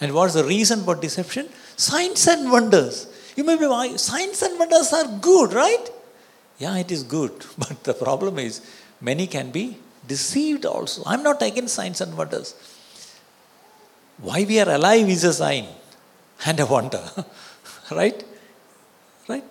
And 0.00 0.14
what's 0.14 0.34
the 0.34 0.44
reason 0.44 0.82
for 0.82 0.94
deception? 0.94 1.48
Signs 1.76 2.26
and 2.26 2.50
wonders. 2.50 3.06
You 3.36 3.44
may 3.44 3.56
be 3.56 3.66
why 3.66 3.96
signs 3.96 4.42
and 4.42 4.58
wonders 4.58 4.92
are 4.92 5.06
good, 5.20 5.52
right? 5.52 5.90
Yeah, 6.58 6.76
it 6.76 6.90
is 6.90 7.02
good. 7.02 7.32
But 7.58 7.84
the 7.84 7.94
problem 7.94 8.38
is 8.38 8.60
many 9.00 9.26
can 9.26 9.50
be 9.50 9.78
deceived 10.06 10.66
also. 10.66 11.02
I'm 11.06 11.22
not 11.22 11.42
against 11.42 11.74
signs 11.74 12.00
and 12.00 12.16
wonders. 12.16 12.54
Why 14.18 14.44
we 14.44 14.60
are 14.60 14.70
alive 14.70 15.08
is 15.08 15.24
a 15.24 15.32
sign 15.32 15.66
and 16.46 16.60
a 16.60 16.66
wonder. 16.66 17.02
right? 17.90 18.24
Right? 19.28 19.44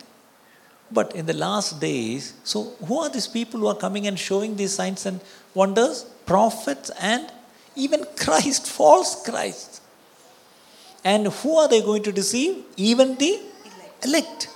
But 0.91 1.15
in 1.15 1.25
the 1.25 1.33
last 1.33 1.79
days, 1.79 2.33
so 2.43 2.73
who 2.85 2.99
are 2.99 3.09
these 3.09 3.27
people 3.27 3.61
who 3.61 3.67
are 3.67 3.75
coming 3.75 4.07
and 4.07 4.19
showing 4.19 4.57
these 4.57 4.73
signs 4.73 5.05
and 5.05 5.21
wonders? 5.53 6.05
Prophets 6.25 6.91
and 6.99 7.31
even 7.75 8.05
Christ, 8.17 8.67
false 8.67 9.23
Christ. 9.23 9.81
And 11.03 11.27
who 11.27 11.57
are 11.57 11.67
they 11.67 11.81
going 11.81 12.03
to 12.03 12.11
deceive? 12.11 12.63
Even 12.75 13.15
the 13.15 13.39
elect. 14.03 14.49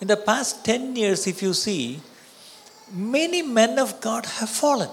In 0.00 0.08
the 0.08 0.16
past 0.16 0.64
10 0.64 0.96
years, 0.96 1.26
if 1.26 1.42
you 1.42 1.52
see, 1.52 2.00
many 2.92 3.42
men 3.42 3.78
of 3.78 4.00
God 4.00 4.26
have 4.26 4.48
fallen. 4.48 4.90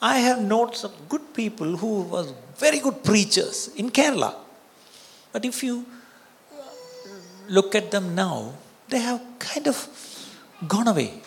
I 0.00 0.18
have 0.18 0.40
known 0.42 0.74
some 0.74 0.92
good 1.08 1.32
people 1.34 1.76
who 1.76 2.02
were 2.02 2.26
very 2.56 2.80
good 2.80 3.02
preachers 3.02 3.70
in 3.76 3.90
Kerala. 3.90 4.34
But 5.32 5.44
if 5.44 5.62
you 5.62 5.86
uh, 6.52 6.56
look 7.48 7.74
at 7.74 7.90
them 7.90 8.14
now, 8.14 8.52
they 8.88 8.98
have 8.98 9.22
kind 9.38 9.66
of 9.66 9.88
gone 10.68 10.88
away. 10.88 11.20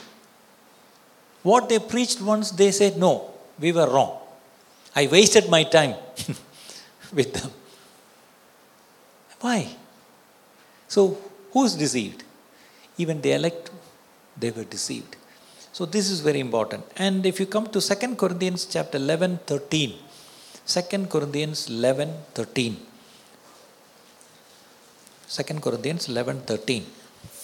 What 1.42 1.70
they 1.70 1.80
preached 1.80 2.22
once, 2.22 2.52
they 2.52 2.72
said, 2.72 2.98
No, 2.98 3.32
we 3.60 3.72
were 3.72 3.90
wrong. 3.90 4.18
I 4.96 5.08
wasted 5.08 5.50
my 5.50 5.64
time 5.64 5.96
with 7.14 7.34
them. 7.34 7.52
Why? 9.40 9.76
So, 10.90 11.18
who 11.54 11.64
is 11.66 11.76
deceived? 11.76 12.24
Even 12.98 13.22
the 13.22 13.32
elect, 13.32 13.70
they 14.38 14.52
were 14.52 14.66
deceived. 14.66 15.16
So, 15.72 15.86
this 15.86 16.10
is 16.10 16.20
very 16.20 16.40
important. 16.40 16.84
And 16.98 17.26
if 17.26 17.40
you 17.40 17.46
come 17.46 17.68
to 17.68 17.80
2 17.80 18.16
Corinthians 18.16 18.66
chapter 18.66 18.98
11, 18.98 19.40
13, 19.46 19.94
2 20.66 21.06
Corinthians 21.06 21.70
11, 21.70 22.14
13. 22.34 22.78
2 25.30 25.44
Corinthians 25.66 26.10
11, 26.10 26.42
13. 26.42 26.86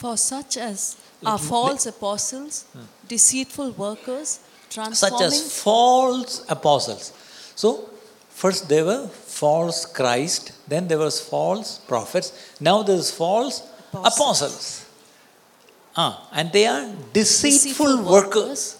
For 0.01 0.17
such 0.17 0.57
as 0.57 0.97
are 1.25 1.37
false 1.37 1.85
apostles, 1.85 2.65
hmm. 2.73 2.81
deceitful 3.07 3.71
workers, 3.71 4.39
transforming. 4.69 5.17
Such 5.17 5.21
as 5.21 5.62
false 5.63 6.45
apostles. 6.49 7.13
So, 7.55 7.89
first 8.29 8.67
they 8.69 8.81
were 8.84 9.08
false 9.36 9.86
Christ, 9.86 10.54
then 10.65 10.88
there 10.88 10.98
was 10.98 11.19
false 11.19 11.80
prophets, 11.80 12.32
now 12.62 12.84
there 12.84 12.95
is 12.95 13.12
false 13.12 13.62
apostles. 13.91 14.15
Apostles. 14.15 14.86
Ah, 15.98 16.30
and 16.32 16.52
they 16.54 16.65
are 16.65 16.86
deceitful, 17.12 17.52
Deceitful 17.52 17.98
workers, 18.04 18.34
workers, 18.36 18.78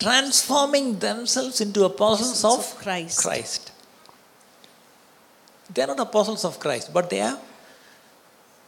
transforming 0.00 0.98
themselves 0.98 1.60
into 1.60 1.84
apostles 1.84 2.44
of, 2.44 2.58
of 2.58 2.78
Christ. 2.82 3.18
Christ. 3.22 3.72
They 5.72 5.82
are 5.82 5.88
not 5.88 6.00
apostles 6.00 6.44
of 6.44 6.58
Christ, 6.58 6.92
but 6.92 7.08
they 7.08 7.20
are 7.20 7.38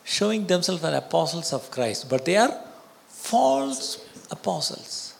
showing 0.05 0.47
themselves 0.47 0.85
as 0.85 0.95
apostles 0.95 1.53
of 1.53 1.69
Christ, 1.71 2.09
but 2.09 2.25
they 2.25 2.37
are 2.37 2.55
false 3.09 4.05
apostles. 4.31 5.15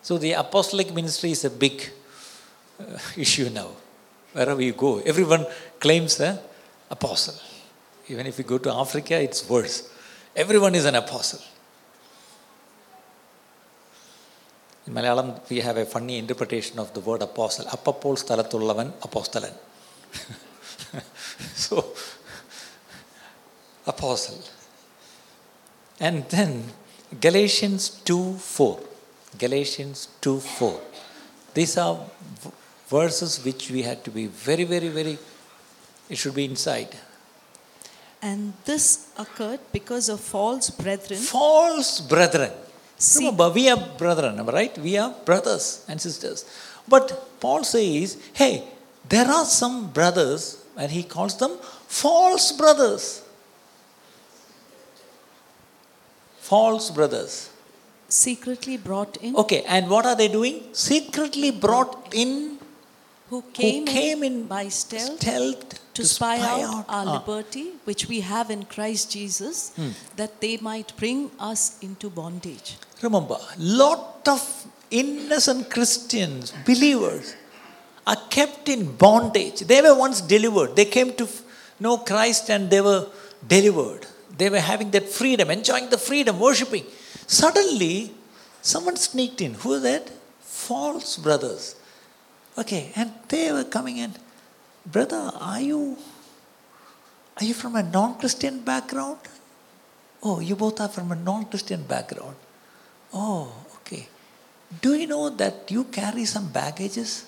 So 0.00 0.18
the 0.18 0.32
apostolic 0.32 0.92
ministry 0.94 1.32
is 1.32 1.44
a 1.44 1.50
big 1.50 1.90
uh, 2.80 2.98
issue 3.16 3.50
now 3.50 3.70
wherever 4.32 4.60
you 4.60 4.72
go. 4.72 4.98
Everyone 5.00 5.46
claims 5.78 6.20
an 6.20 6.38
apostle. 6.90 7.34
Even 8.08 8.26
if 8.26 8.38
you 8.38 8.44
go 8.44 8.58
to 8.58 8.72
Africa, 8.72 9.20
it's 9.20 9.48
worse. 9.48 9.88
Everyone 10.34 10.74
is 10.74 10.84
an 10.84 10.94
apostle. 10.94 11.40
In 14.86 14.94
Malayalam, 14.94 15.48
we 15.48 15.60
have 15.60 15.76
a 15.76 15.84
funny 15.84 16.18
interpretation 16.18 16.78
of 16.78 16.92
the 16.92 17.00
word 17.00 17.22
apostle. 17.22 17.66
Appapol 17.66 18.18
sthalathullavan 18.18 18.92
apostolan. 19.00 19.52
so, 21.54 21.92
apostle. 23.86 24.42
And 26.00 26.28
then 26.28 26.64
Galatians 27.20 27.90
2 28.04 28.34
4. 28.34 28.80
Galatians 29.38 30.08
2 30.20 30.40
4. 30.40 30.80
These 31.54 31.76
are 31.76 32.00
verses 32.96 33.32
which 33.46 33.62
we 33.74 33.82
had 33.88 33.98
to 34.06 34.10
be 34.18 34.24
very, 34.48 34.64
very, 34.74 34.88
very, 34.98 35.14
it 36.12 36.16
should 36.22 36.36
be 36.42 36.46
inside. 36.54 36.92
and 38.30 38.42
this 38.66 38.84
occurred 39.22 39.62
because 39.76 40.06
of 40.14 40.18
false 40.34 40.66
brethren 40.82 41.20
False 41.30 41.88
brethren. 42.12 42.52
See- 43.06 43.18
Remember, 43.24 43.48
we 43.56 43.64
are 43.72 43.80
brethren, 44.02 44.36
right? 44.58 44.74
We 44.86 44.92
are 45.04 45.10
brothers 45.30 45.64
and 45.88 45.98
sisters. 46.06 46.44
But 46.94 47.06
Paul 47.44 47.62
says, 47.72 48.08
hey, 48.40 48.52
there 49.14 49.28
are 49.38 49.44
some 49.44 49.76
brothers, 49.98 50.42
and 50.82 50.88
he 50.98 51.02
calls 51.14 51.34
them 51.42 51.54
false 52.02 52.46
brothers. 52.62 53.04
False 56.52 56.90
brothers. 56.98 57.34
secretly 58.08 58.76
brought 58.76 59.14
in 59.26 59.34
Okay, 59.42 59.60
and 59.74 59.88
what 59.92 60.04
are 60.08 60.16
they 60.22 60.28
doing? 60.28 60.56
Secretly 60.72 61.50
brought 61.66 61.94
in 62.22 62.58
who 63.32 63.40
who 63.40 63.50
came, 63.52 63.84
came 63.86 64.22
in 64.22 64.46
by 64.46 64.68
stealth 64.68 65.20
stealth 65.20 65.94
to 65.98 66.04
spy 66.04 66.34
out 66.38 66.84
our 66.96 67.06
Ah, 67.06 67.12
liberty 67.16 67.64
which 67.88 68.02
we 68.10 68.18
have 68.32 68.50
in 68.54 68.62
Christ 68.74 69.04
Jesus 69.16 69.72
that 70.20 70.32
they 70.42 70.54
might 70.70 70.90
bring 71.02 71.30
us 71.50 71.62
into 71.86 72.10
bondage. 72.10 72.68
Remember, 73.06 73.38
lot 73.58 74.28
of 74.34 74.42
innocent 74.90 75.70
Christians, 75.70 76.52
believers, 76.66 77.34
are 78.06 78.20
kept 78.36 78.68
in 78.68 78.80
bondage. 79.06 79.60
They 79.72 79.80
were 79.86 79.96
once 80.04 80.20
delivered. 80.20 80.76
They 80.76 80.88
came 80.96 81.12
to 81.20 81.26
know 81.80 81.96
Christ 82.12 82.50
and 82.50 82.70
they 82.70 82.80
were 82.80 83.02
delivered. 83.56 84.06
They 84.40 84.50
were 84.54 84.64
having 84.72 84.90
that 84.96 85.08
freedom, 85.08 85.50
enjoying 85.50 85.88
the 85.90 85.98
freedom, 85.98 86.38
worshipping. 86.38 86.84
Suddenly, 87.26 88.12
someone 88.60 88.96
sneaked 88.96 89.40
in. 89.40 89.54
Who 89.62 89.74
is 89.74 89.82
that? 89.90 90.10
False 90.40 91.16
brothers. 91.16 91.76
Okay, 92.58 92.92
and 92.94 93.12
they 93.28 93.50
were 93.52 93.64
coming 93.64 93.96
in. 93.96 94.12
Brother, 94.84 95.30
are 95.40 95.60
you 95.60 95.96
are 97.40 97.44
you 97.44 97.54
from 97.54 97.76
a 97.76 97.82
non-Christian 97.82 98.60
background? 98.60 99.18
Oh, 100.22 100.40
you 100.40 100.54
both 100.54 100.80
are 100.80 100.88
from 100.88 101.10
a 101.12 101.16
non-Christian 101.16 101.82
background. 101.84 102.36
Oh, 103.12 103.52
okay. 103.76 104.06
Do 104.80 104.94
you 104.94 105.06
know 105.06 105.30
that 105.30 105.70
you 105.70 105.84
carry 105.84 106.24
some 106.24 106.48
baggages? 106.48 107.26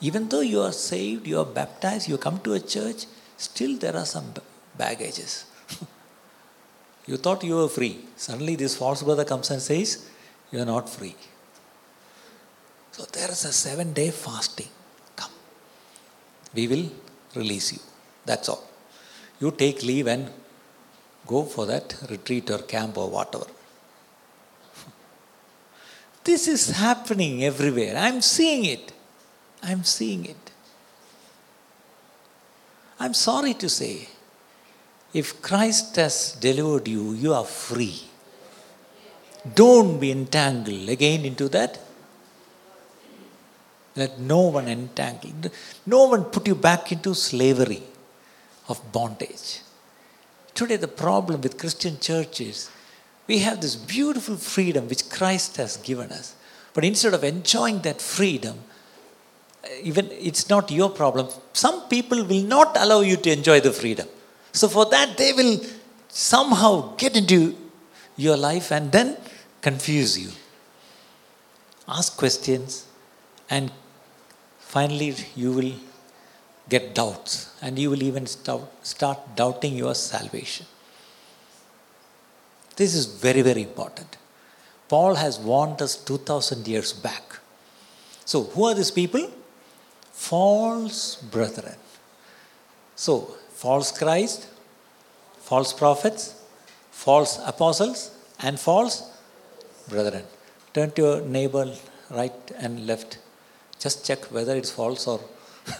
Even 0.00 0.28
though 0.28 0.42
you 0.42 0.60
are 0.60 0.72
saved, 0.72 1.26
you 1.26 1.38
are 1.38 1.44
baptized, 1.46 2.08
you 2.08 2.18
come 2.18 2.38
to 2.40 2.52
a 2.52 2.60
church, 2.60 3.06
still 3.38 3.76
there 3.78 3.96
are 3.96 4.04
some 4.04 4.34
baggages. 4.76 5.46
you 7.06 7.16
thought 7.16 7.42
you 7.42 7.56
were 7.56 7.68
free. 7.68 8.00
Suddenly, 8.16 8.56
this 8.56 8.76
false 8.76 9.02
brother 9.02 9.24
comes 9.24 9.50
and 9.50 9.62
says, 9.62 10.08
You 10.50 10.60
are 10.60 10.66
not 10.66 10.88
free. 10.88 11.16
So, 12.96 13.04
there 13.12 13.30
is 13.30 13.44
a 13.44 13.52
seven 13.52 13.92
day 13.92 14.10
fasting. 14.10 14.68
Come. 15.14 15.30
We 16.54 16.66
will 16.66 16.90
release 17.34 17.74
you. 17.74 17.80
That's 18.24 18.48
all. 18.48 18.66
You 19.38 19.50
take 19.50 19.82
leave 19.82 20.06
and 20.06 20.30
go 21.26 21.42
for 21.42 21.66
that 21.66 21.94
retreat 22.08 22.50
or 22.50 22.60
camp 22.60 22.96
or 22.96 23.10
whatever. 23.10 23.44
This 26.24 26.48
is 26.48 26.70
happening 26.70 27.44
everywhere. 27.44 27.98
I'm 27.98 28.22
seeing 28.22 28.64
it. 28.64 28.92
I'm 29.62 29.84
seeing 29.84 30.24
it. 30.24 30.50
I'm 32.98 33.12
sorry 33.12 33.52
to 33.54 33.68
say, 33.68 34.08
if 35.12 35.42
Christ 35.42 35.96
has 35.96 36.32
delivered 36.40 36.88
you, 36.88 37.12
you 37.12 37.34
are 37.34 37.44
free. 37.44 38.00
Don't 39.54 40.00
be 40.00 40.12
entangled 40.12 40.88
again 40.88 41.26
into 41.26 41.50
that. 41.50 41.85
Let 43.96 44.18
no 44.18 44.40
one 44.40 44.68
entangle, 44.68 45.50
no 45.86 46.04
one 46.06 46.24
put 46.24 46.46
you 46.46 46.54
back 46.54 46.92
into 46.92 47.14
slavery 47.14 47.82
of 48.68 48.92
bondage. 48.92 49.60
Today, 50.54 50.76
the 50.76 50.88
problem 50.88 51.40
with 51.40 51.58
Christian 51.58 51.98
churches, 51.98 52.70
we 53.26 53.38
have 53.38 53.60
this 53.60 53.76
beautiful 53.76 54.36
freedom 54.36 54.88
which 54.88 55.08
Christ 55.08 55.56
has 55.56 55.76
given 55.78 56.10
us. 56.10 56.34
But 56.74 56.84
instead 56.84 57.14
of 57.14 57.24
enjoying 57.24 57.80
that 57.80 58.00
freedom, 58.00 58.58
eh, 59.64 59.80
even 59.82 60.10
it's 60.10 60.48
not 60.48 60.70
your 60.70 60.90
problem. 60.90 61.28
Some 61.52 61.88
people 61.88 62.24
will 62.24 62.42
not 62.42 62.76
allow 62.78 63.00
you 63.00 63.16
to 63.16 63.30
enjoy 63.32 63.60
the 63.60 63.72
freedom. 63.72 64.08
So 64.52 64.68
for 64.68 64.86
that, 64.86 65.16
they 65.16 65.32
will 65.32 65.60
somehow 66.08 66.94
get 66.96 67.16
into 67.16 67.56
your 68.16 68.36
life 68.36 68.70
and 68.70 68.92
then 68.92 69.16
confuse 69.60 70.18
you. 70.18 70.30
Ask 71.88 72.16
questions, 72.16 72.86
and 73.48 73.70
finally, 74.74 75.14
you 75.34 75.52
will 75.52 75.72
get 76.68 76.94
doubts, 76.94 77.50
and 77.62 77.78
you 77.78 77.90
will 77.90 78.02
even 78.02 78.26
start, 78.26 79.18
doubting 79.36 79.74
your 79.76 79.94
salvation. 79.94 80.66
This 82.74 82.94
is 82.94 83.06
very, 83.06 83.42
very 83.42 83.62
important. 83.62 84.16
Paul 84.88 85.14
has 85.14 85.38
warned 85.38 85.80
us 85.80 85.96
2000 85.96 86.66
years 86.66 86.92
back. 86.92 87.38
So, 88.24 88.42
who 88.42 88.64
are 88.66 88.74
these 88.74 88.90
people? 88.90 89.30
False 90.12 91.16
brethren. 91.16 91.76
So, 92.96 93.36
false 93.54 93.96
Christ, 93.96 94.48
false 95.40 95.72
prophets, 95.72 96.34
false 96.90 97.38
apostles, 97.46 98.10
and 98.40 98.58
false 98.58 99.08
brethren. 99.88 100.24
Turn 100.74 100.90
to 100.92 101.02
your 101.02 101.20
neighbor, 101.20 101.72
right 102.10 102.52
and 102.58 102.86
left. 102.86 103.18
Just 103.78 104.06
check 104.06 104.24
whether 104.26 104.56
it's 104.56 104.70
false 104.70 105.06
or. 105.06 105.20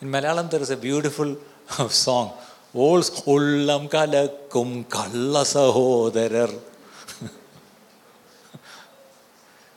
In 0.00 0.08
Malayalam, 0.10 0.50
there 0.50 0.60
is 0.60 0.70
a 0.70 0.76
beautiful 0.76 1.36
song. 1.88 2.32
Ullam 2.74 3.88
kalakkum 3.88 4.88
kalla 4.90 5.44
sahodarar. 5.44 6.52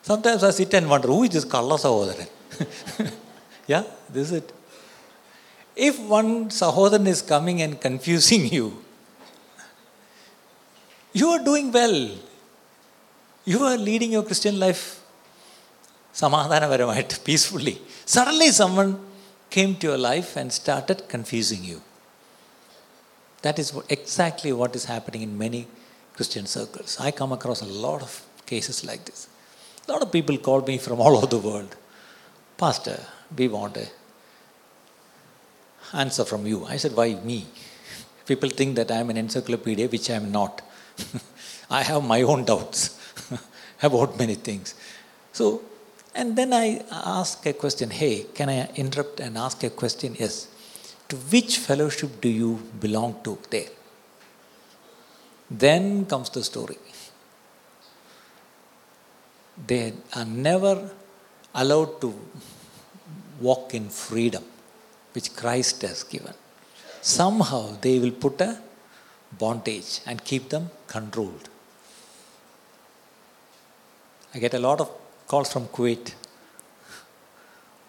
Sometimes 0.02 0.43
I 0.43 0.50
sit 0.50 0.73
and 0.73 0.89
wonder, 0.89 1.08
who 1.08 1.23
is 1.23 1.30
this 1.30 1.45
kalla 1.45 1.78
sahodaran? 1.78 2.28
yeah, 3.67 3.84
this 4.10 4.32
is 4.32 4.38
it. 4.39 4.52
If 5.76 6.00
one 6.00 6.50
sahodaran 6.50 7.06
is 7.08 7.21
coming 7.21 7.62
and 7.62 7.80
confusing 7.80 8.47
you, 8.47 8.84
you 11.13 11.30
are 11.30 11.43
doing 11.43 11.71
well. 11.71 12.12
You 13.45 13.63
are 13.63 13.78
leading 13.78 14.12
your 14.12 14.23
Christian 14.23 14.60
life 14.60 14.96
സമാധാനപരമായിട്ട് 16.20 17.16
peacefully 17.28 17.76
suddenly 18.16 18.50
someone 18.62 18.90
came 19.54 19.72
to 19.80 19.87
your 19.90 20.00
life 20.11 20.30
and 20.40 20.48
started 20.61 20.98
confusing 21.14 21.62
you. 21.70 21.78
That 23.46 23.58
is 23.62 23.68
what, 23.74 23.87
exactly 23.96 24.52
what 24.61 24.72
is 24.78 24.85
happening 24.87 25.22
in 25.26 25.32
many 25.37 25.61
Christian 26.16 26.46
circles. 26.46 26.90
I 27.06 27.11
come 27.11 27.32
across 27.38 27.61
a 27.61 27.70
lot 27.87 28.00
of 28.06 28.12
cases 28.46 28.78
like 28.90 29.04
this. 29.08 29.20
A 29.87 29.92
lot 29.92 30.02
of 30.04 30.11
people 30.16 30.37
call 30.48 30.61
me 30.70 30.78
from 30.78 31.00
all 31.00 31.16
over 31.18 31.26
the 31.26 31.42
world. 31.48 31.76
Pastor, 32.56 32.98
we 33.37 33.48
want 33.48 33.76
a 33.76 33.88
answer 36.02 36.24
from 36.24 36.46
you. 36.46 36.64
I 36.64 36.76
said, 36.82 36.94
why 37.00 37.08
me? 37.30 37.46
People 38.26 38.48
think 38.48 38.76
that 38.76 38.90
I 38.90 39.00
am 39.04 39.11
an 39.11 39.16
encyclopedia, 39.16 39.88
which 39.88 40.08
I 40.08 40.14
am 40.14 40.30
not. 40.32 40.62
I 41.78 41.82
have 41.82 42.02
my 42.04 42.22
own 42.22 42.44
doubts 42.44 42.98
about 43.82 44.18
many 44.18 44.37
things. 44.48 44.74
So, 45.32 45.62
and 46.17 46.36
then 46.36 46.51
I 46.51 46.84
ask 46.91 47.45
a 47.45 47.53
question 47.53 47.91
hey, 47.91 48.25
can 48.34 48.49
I 48.49 48.67
interrupt 48.84 49.19
and 49.19 49.38
ask 49.38 49.63
a 49.63 49.69
question? 49.69 50.15
Yes. 50.19 50.47
To 51.10 51.15
which 51.34 51.58
fellowship 51.60 52.19
do 52.19 52.30
you 52.30 52.51
belong 52.80 53.15
to 53.23 53.38
there? 53.51 53.69
Then 55.49 56.06
comes 56.06 56.30
the 56.32 56.43
story. 56.43 56.77
They 59.67 59.93
are 60.15 60.25
never 60.25 60.89
allowed 61.53 62.01
to 62.01 62.13
walk 63.39 63.73
in 63.73 63.89
freedom 63.89 64.43
which 65.13 65.36
Christ 65.36 65.84
has 65.84 66.03
given. 66.03 66.34
Somehow 67.01 67.77
they 67.82 67.99
will 67.99 68.17
put 68.25 68.41
a 68.41 68.60
bondage 69.38 70.01
and 70.06 70.23
keep 70.23 70.49
them 70.49 70.71
controlled. 70.88 71.49
I 74.34 74.39
get 74.39 74.53
a 74.53 74.60
lot 74.60 74.82
of 74.82 74.89
calls 75.27 75.51
from 75.51 75.67
Kuwait. 75.67 76.13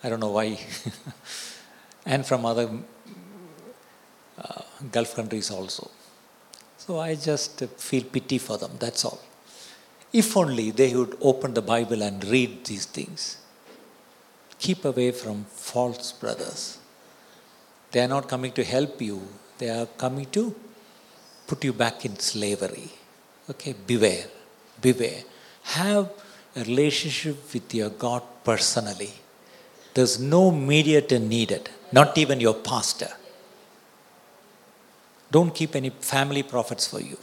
I 0.02 0.08
don't 0.08 0.20
know 0.20 0.32
why. 0.32 0.58
and 2.06 2.26
from 2.26 2.44
other 2.44 2.68
uh, 4.38 4.62
Gulf 4.90 5.14
countries 5.14 5.50
also. 5.50 5.90
So 6.76 6.98
I 6.98 7.14
just 7.14 7.60
feel 7.76 8.04
pity 8.04 8.38
for 8.38 8.56
them, 8.58 8.72
that's 8.78 9.04
all. 9.04 9.20
If 10.12 10.36
only 10.36 10.70
they 10.70 10.94
would 10.94 11.16
open 11.20 11.54
the 11.54 11.62
Bible 11.62 12.02
and 12.02 12.24
read 12.24 12.64
these 12.64 12.86
things. 12.86 13.36
Keep 14.58 14.84
away 14.84 15.12
from 15.12 15.44
false 15.44 16.12
brothers. 16.12 16.78
They 17.90 18.00
are 18.00 18.08
not 18.08 18.28
coming 18.28 18.52
to 18.52 18.64
help 18.64 19.00
you, 19.00 19.20
they 19.58 19.68
are 19.68 19.86
coming 19.86 20.26
to 20.32 20.54
put 21.46 21.64
you 21.64 21.72
back 21.72 22.04
in 22.04 22.18
slavery. 22.18 22.90
Okay, 23.50 23.74
beware, 23.86 24.26
beware. 24.80 25.22
Have 25.62 26.10
a 26.56 26.64
relationship 26.64 27.52
with 27.52 27.74
your 27.74 27.90
God 27.90 28.22
personally. 28.44 29.12
There's 29.94 30.18
no 30.18 30.50
mediator 30.50 31.18
needed, 31.18 31.70
not 31.92 32.16
even 32.18 32.40
your 32.40 32.54
pastor. 32.54 33.10
Don't 35.30 35.54
keep 35.54 35.76
any 35.76 35.90
family 35.90 36.42
prophets 36.42 36.86
for 36.86 37.00
you. 37.00 37.18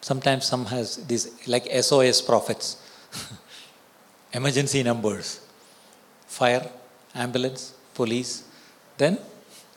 Sometimes 0.00 0.46
some 0.46 0.66
has 0.66 0.96
these 1.06 1.46
like 1.46 1.66
SOS 1.82 2.22
prophets, 2.22 2.76
emergency 4.32 4.82
numbers, 4.82 5.40
fire, 6.26 6.70
ambulance, 7.14 7.74
police, 7.94 8.44
then 8.96 9.18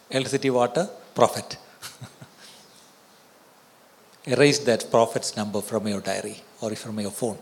electricity, 0.09 0.49
water, 0.49 0.89
prophet. 1.15 1.57
Erase 4.25 4.59
that 4.59 4.89
prophet's 4.89 5.35
number 5.35 5.61
from 5.61 5.87
your 5.87 5.99
diary 5.99 6.37
or 6.61 6.73
from 6.75 6.99
your 6.99 7.11
phone. 7.11 7.37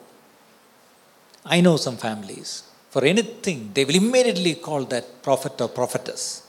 I 1.45 1.61
know 1.61 1.77
some 1.77 1.97
families, 1.97 2.63
for 2.89 3.03
anything, 3.03 3.71
they 3.73 3.85
will 3.85 3.95
immediately 3.95 4.55
call 4.55 4.85
that 4.85 5.23
prophet 5.23 5.59
or 5.59 5.69
prophetess. 5.69 6.43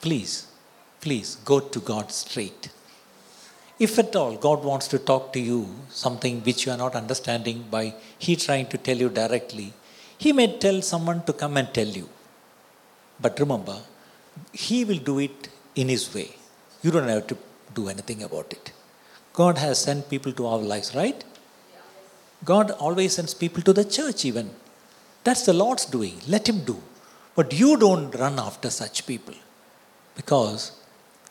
Please, 0.00 0.46
please 1.00 1.36
go 1.44 1.60
to 1.60 1.80
God 1.80 2.10
straight. 2.10 2.70
If 3.78 3.98
at 3.98 4.16
all 4.16 4.36
God 4.36 4.64
wants 4.64 4.88
to 4.88 4.98
talk 4.98 5.32
to 5.34 5.40
you 5.40 5.68
something 5.90 6.40
which 6.42 6.66
you 6.66 6.72
are 6.72 6.78
not 6.78 6.94
understanding 6.94 7.64
by 7.70 7.94
He 8.18 8.34
trying 8.36 8.66
to 8.68 8.78
tell 8.78 8.96
you 8.96 9.08
directly, 9.08 9.72
He 10.16 10.32
may 10.32 10.58
tell 10.58 10.80
someone 10.82 11.22
to 11.24 11.32
come 11.32 11.56
and 11.56 11.72
tell 11.72 11.86
you. 11.86 12.08
But 13.20 13.38
remember, 13.38 13.78
He 14.52 14.84
will 14.84 14.98
do 14.98 15.18
it 15.18 15.48
in 15.76 15.88
His 15.88 16.12
way. 16.14 16.30
You 16.82 16.90
don't 16.90 17.08
have 17.08 17.26
to 17.28 17.36
do 17.74 17.88
anything 17.88 18.22
about 18.22 18.52
it. 18.52 18.72
God 19.32 19.58
has 19.58 19.78
sent 19.78 20.10
people 20.10 20.32
to 20.32 20.46
our 20.46 20.58
lives, 20.58 20.94
right? 20.94 21.22
God 22.44 22.70
always 22.72 23.14
sends 23.14 23.34
people 23.34 23.62
to 23.62 23.72
the 23.72 23.84
church, 23.84 24.24
even. 24.24 24.50
That's 25.24 25.44
the 25.44 25.52
Lord's 25.52 25.84
doing. 25.84 26.20
Let 26.26 26.48
Him 26.48 26.64
do. 26.64 26.80
But 27.34 27.52
you 27.52 27.76
don't 27.76 28.14
run 28.14 28.38
after 28.38 28.70
such 28.70 29.06
people 29.06 29.34
because 30.16 30.72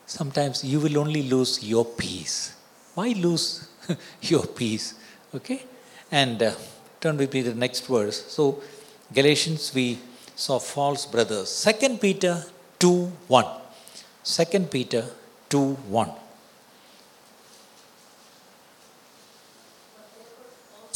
sometimes 0.06 0.63
you 0.63 0.80
will 0.80 0.98
only 0.98 1.24
lose 1.24 1.63
your 1.63 1.86
peace. 1.86 2.56
Why 2.96 3.10
lose 3.10 3.67
your 4.22 4.46
peace? 4.46 4.93
Okay? 5.36 5.63
And 6.12 6.41
uh, 6.41 6.54
turn 7.02 7.17
with 7.17 7.34
me 7.34 7.43
to 7.43 7.50
the 7.50 7.60
next 7.60 7.86
verse. 7.88 8.26
So, 8.28 8.62
Galatians, 9.13 9.74
we 9.74 10.00
saw 10.36 10.60
false 10.60 11.06
brothers. 11.06 11.50
Second 11.50 12.00
Peter 12.00 12.43
2 12.80 13.12
1. 13.28 13.46
2 14.24 14.60
Peter 14.72 15.06
2 15.50 15.74
1. 15.74 16.12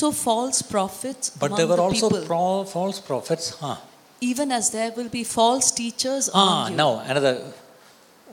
So 0.01 0.11
false 0.11 0.63
prophets 0.63 1.29
But 1.29 1.55
there 1.55 1.67
were 1.67 1.75
the 1.75 1.81
also 1.83 2.09
pro- 2.25 2.63
false 2.63 2.99
prophets. 2.99 3.49
Huh. 3.59 3.75
even 4.19 4.51
as 4.51 4.69
there 4.71 4.91
will 4.97 5.09
be 5.09 5.23
false 5.23 5.69
teachers 5.79 6.29
Ah, 6.33 6.65
among 6.65 6.75
now 6.75 6.91
another. 7.11 7.33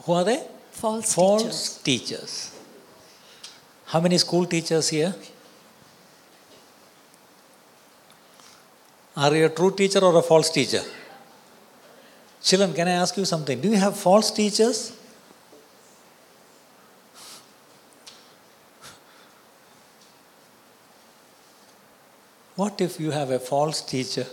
Who 0.05 0.13
are 0.13 0.25
they? 0.25 0.39
False, 0.71 1.15
teachers. 1.15 1.15
False 1.15 1.83
teachers. 1.89 2.33
How 3.93 4.01
many 4.01 4.17
school 4.17 4.47
teachers 4.47 4.89
here? 4.89 5.15
Are 9.17 9.35
you 9.37 9.47
a 9.47 9.53
true 9.61 9.73
teacher 9.83 9.99
or 9.99 10.17
a 10.19 10.23
false 10.23 10.49
teacher? 10.49 10.83
Children, 12.43 12.73
can 12.73 12.89
I 12.89 12.97
ask 13.05 13.17
you 13.17 13.27
something? 13.27 13.61
Do 13.61 13.69
you 13.69 13.77
have 13.77 13.97
false 14.09 14.31
teachers? 14.31 14.93
What 22.59 22.81
if 22.81 22.99
you 22.99 23.13
have 23.13 23.31
a 23.31 23.39
false 23.39 23.81
teacher? 23.81 24.27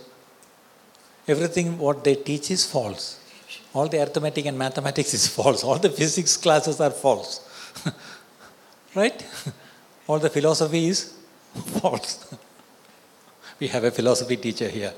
Everything 1.27 1.77
what 1.77 2.03
they 2.03 2.15
teach 2.15 2.49
is 2.49 2.65
false. 2.65 3.19
All 3.71 3.87
the 3.87 3.99
arithmetic 3.99 4.47
and 4.47 4.57
mathematics 4.57 5.13
is 5.13 5.27
false. 5.35 5.63
All 5.63 5.77
the 5.77 5.91
physics 5.91 6.35
classes 6.35 6.81
are 6.81 6.89
false. 6.89 7.33
right? 8.95 9.23
All 10.07 10.17
the 10.17 10.31
philosophy 10.31 10.87
is 10.87 11.13
false. 11.79 12.33
we 13.59 13.67
have 13.67 13.83
a 13.83 13.91
philosophy 13.91 14.37
teacher 14.37 14.69
here. 14.69 14.93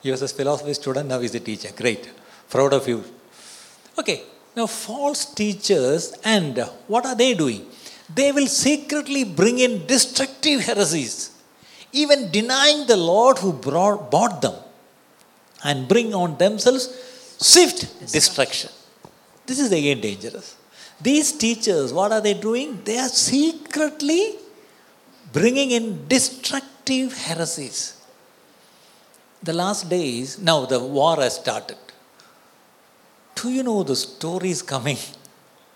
he 0.00 0.12
was 0.12 0.22
a 0.22 0.28
philosophy 0.28 0.74
student, 0.74 1.08
now 1.08 1.18
he's 1.18 1.34
a 1.34 1.40
teacher. 1.40 1.70
Great. 1.76 2.08
Proud 2.48 2.74
of 2.74 2.86
you. 2.86 3.02
Okay, 3.98 4.22
now 4.54 4.68
false 4.68 5.24
teachers, 5.34 6.14
and 6.24 6.58
what 6.86 7.04
are 7.04 7.16
they 7.16 7.34
doing? 7.34 7.66
They 8.14 8.30
will 8.30 8.46
secretly 8.46 9.24
bring 9.24 9.58
in 9.58 9.84
destructive 9.86 10.60
heresies, 10.60 11.32
even 11.92 12.30
denying 12.30 12.86
the 12.86 12.96
Lord 12.96 13.38
who 13.38 13.52
brought, 13.52 14.10
bought 14.10 14.42
them, 14.42 14.54
and 15.64 15.88
bring 15.88 16.14
on 16.14 16.36
themselves 16.38 16.84
swift 17.38 18.12
destruction. 18.12 18.70
This 19.46 19.58
is 19.58 19.72
again 19.72 20.00
dangerous. 20.00 20.56
These 21.00 21.32
teachers, 21.32 21.92
what 21.92 22.12
are 22.12 22.20
they 22.20 22.34
doing? 22.34 22.82
They 22.84 22.98
are 22.98 23.08
secretly 23.08 24.36
bringing 25.32 25.70
in 25.70 26.06
destructive 26.08 27.16
heresies. 27.16 27.94
The 29.42 29.52
last 29.52 29.88
days, 29.88 30.38
now 30.38 30.66
the 30.66 30.80
war 30.80 31.16
has 31.16 31.36
started. 31.36 31.78
Do 33.36 33.50
you 33.50 33.62
know 33.62 33.84
the 33.84 33.94
stories 33.94 34.62
coming 34.62 34.98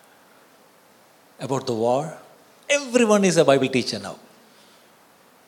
about 1.40 1.66
the 1.66 1.74
war? 1.74 2.18
Everyone 2.68 3.24
is 3.24 3.36
a 3.36 3.44
Bible 3.44 3.68
teacher 3.68 4.00
now. 4.00 4.18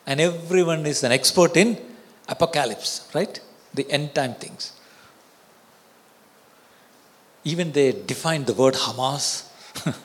And 0.06 0.20
everyone 0.20 0.84
is 0.86 1.02
an 1.02 1.12
expert 1.12 1.56
in 1.56 1.78
apocalypse, 2.28 3.08
right? 3.14 3.40
The 3.72 3.90
end 3.90 4.14
time 4.14 4.34
things. 4.34 4.72
Even 7.44 7.72
they 7.72 7.92
define 7.92 8.44
the 8.44 8.54
word 8.54 8.74
Hamas 8.74 9.48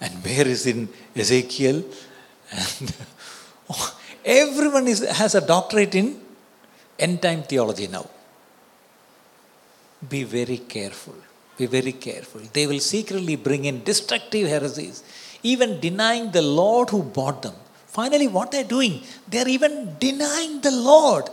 and 0.00 0.14
where 0.24 0.46
is 0.46 0.66
in 0.66 0.88
Ezekiel. 1.14 1.84
And 2.52 2.94
oh, 3.70 3.98
everyone 4.24 4.86
is, 4.86 5.00
has 5.08 5.34
a 5.34 5.44
doctorate 5.44 5.94
in 5.94 6.20
end 6.98 7.22
time 7.22 7.42
theology 7.42 7.88
now. 7.88 8.08
Be 10.08 10.24
very 10.24 10.58
careful. 10.58 11.14
Be 11.56 11.66
very 11.66 11.92
careful. 11.92 12.42
They 12.52 12.66
will 12.66 12.80
secretly 12.80 13.36
bring 13.36 13.64
in 13.64 13.82
destructive 13.82 14.48
heresies, 14.48 15.02
even 15.42 15.80
denying 15.80 16.30
the 16.30 16.42
Lord 16.42 16.90
who 16.90 17.02
bought 17.02 17.42
them. 17.42 17.54
Finally, 17.96 18.28
what 18.28 18.50
they're 18.52 18.70
doing, 18.76 18.94
they're 19.26 19.48
even 19.48 19.96
denying 19.98 20.60
the 20.60 20.70
Lord. 20.70 21.30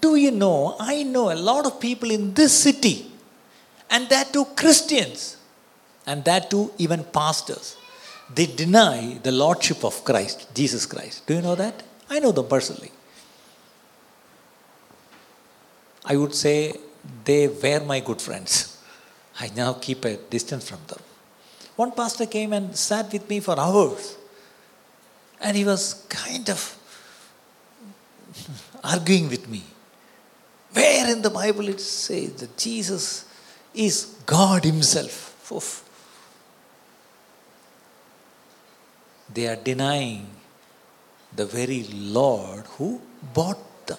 Do 0.00 0.16
you 0.16 0.30
know? 0.30 0.76
I 0.80 1.02
know 1.02 1.30
a 1.30 1.38
lot 1.50 1.66
of 1.66 1.78
people 1.78 2.10
in 2.10 2.32
this 2.32 2.58
city, 2.66 3.12
and 3.90 4.08
that 4.08 4.32
too 4.32 4.46
Christians, 4.60 5.36
and 6.06 6.24
that 6.24 6.48
too 6.48 6.72
even 6.78 7.04
pastors. 7.04 7.76
They 8.34 8.46
deny 8.46 9.18
the 9.22 9.30
Lordship 9.30 9.84
of 9.84 10.02
Christ, 10.04 10.48
Jesus 10.54 10.86
Christ. 10.86 11.26
Do 11.26 11.34
you 11.34 11.42
know 11.42 11.54
that? 11.54 11.82
I 12.08 12.18
know 12.18 12.32
them 12.32 12.48
personally. 12.48 12.90
I 16.06 16.16
would 16.16 16.34
say 16.34 16.74
they 17.24 17.46
were 17.48 17.82
my 17.84 18.00
good 18.00 18.22
friends. 18.22 18.82
I 19.40 19.50
now 19.54 19.74
keep 19.74 20.06
a 20.06 20.16
distance 20.16 20.66
from 20.70 20.80
them. 20.88 21.00
One 21.76 21.92
pastor 21.92 22.24
came 22.24 22.54
and 22.54 22.74
sat 22.74 23.12
with 23.12 23.28
me 23.28 23.40
for 23.40 23.60
hours, 23.60 24.16
and 25.40 25.56
he 25.56 25.64
was 25.64 26.04
kind 26.08 26.48
of 26.48 26.76
arguing 28.82 29.28
with 29.28 29.48
me. 29.48 29.62
Where 30.72 31.10
in 31.10 31.22
the 31.22 31.30
Bible 31.30 31.68
it 31.68 31.80
says 31.80 32.34
that 32.34 32.56
Jesus 32.56 33.24
is 33.74 34.16
God 34.26 34.64
Himself? 34.64 35.50
Oof. 35.50 35.82
They 39.32 39.46
are 39.48 39.56
denying 39.56 40.26
the 41.34 41.46
very 41.46 41.84
Lord 41.84 42.66
who 42.76 43.00
bought 43.34 43.86
them. 43.86 43.98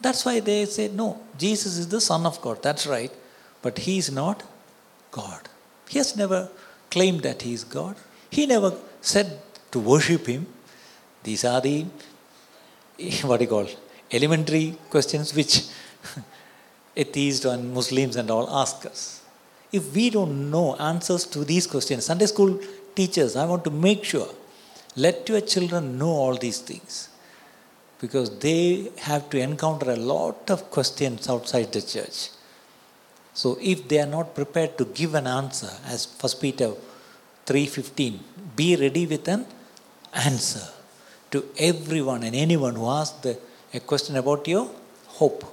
That's 0.00 0.24
why 0.24 0.40
they 0.40 0.64
say, 0.66 0.88
no, 0.88 1.20
Jesus 1.38 1.78
is 1.78 1.88
the 1.88 2.00
Son 2.00 2.26
of 2.26 2.40
God. 2.40 2.62
That's 2.62 2.86
right. 2.86 3.12
But 3.62 3.78
He 3.78 3.98
is 3.98 4.10
not 4.10 4.42
God. 5.10 5.48
He 5.88 5.98
has 5.98 6.16
never 6.16 6.48
claimed 6.90 7.22
that 7.22 7.42
He 7.42 7.52
is 7.52 7.64
God. 7.64 7.96
He 8.30 8.46
never 8.46 8.74
said 9.02 9.38
to 9.70 9.78
worship 9.78 10.26
Him. 10.26 10.46
These 11.22 11.44
are 11.44 11.60
the, 11.60 11.84
what 13.22 13.38
do 13.38 13.44
you 13.44 13.50
call, 13.50 13.68
elementary 14.10 14.76
questions 14.90 15.34
which 15.34 15.64
atheists 16.96 17.44
and 17.44 17.72
Muslims 17.74 18.16
and 18.16 18.30
all 18.30 18.48
ask 18.50 18.86
us. 18.86 19.22
If 19.70 19.94
we 19.94 20.10
don't 20.10 20.50
know 20.50 20.76
answers 20.76 21.24
to 21.26 21.44
these 21.44 21.66
questions, 21.66 22.04
Sunday 22.06 22.26
school 22.26 22.60
teachers, 22.94 23.36
I 23.36 23.46
want 23.46 23.64
to 23.64 23.70
make 23.70 24.04
sure, 24.04 24.28
let 24.96 25.28
your 25.28 25.40
children 25.40 25.98
know 25.98 26.10
all 26.10 26.36
these 26.36 26.60
things. 26.60 27.08
Because 28.00 28.38
they 28.38 28.90
have 28.98 29.30
to 29.30 29.38
encounter 29.38 29.90
a 29.90 29.96
lot 29.96 30.50
of 30.50 30.70
questions 30.70 31.28
outside 31.28 31.72
the 31.72 31.80
church. 31.80 32.30
So 33.32 33.56
if 33.60 33.88
they 33.88 34.00
are 34.00 34.06
not 34.06 34.34
prepared 34.34 34.76
to 34.78 34.84
give 34.84 35.14
an 35.14 35.26
answer, 35.26 35.70
as 35.86 36.04
First 36.04 36.40
Peter 36.40 36.72
3.15, 37.47 38.19
be 38.55 38.75
ready 38.75 39.05
with 39.05 39.27
an 39.27 39.45
answer 40.27 40.67
to 41.31 41.43
everyone 41.59 42.23
and 42.23 42.35
anyone 42.37 42.75
who 42.75 42.87
asks 42.91 43.19
the, 43.19 43.37
a 43.73 43.79
question 43.81 44.15
about 44.17 44.47
your 44.47 44.65
hope. 45.09 45.43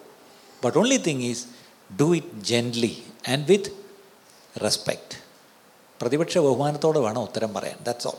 But 0.63 0.77
only 0.77 0.99
thing 0.99 1.23
is, 1.23 1.47
do 1.91 2.15
it 2.15 2.29
gently 2.43 2.95
and 3.27 3.47
with 3.47 3.67
respect. 4.61 5.11
പ്രതിപക്ഷ 6.01 6.39
ബഹുമാനത്തോടെ 6.45 7.01
വേണം 7.05 7.23
ഉത്തരം 7.27 7.51
പറയാൻ 7.57 7.79
that's 7.87 8.07
all 8.11 8.17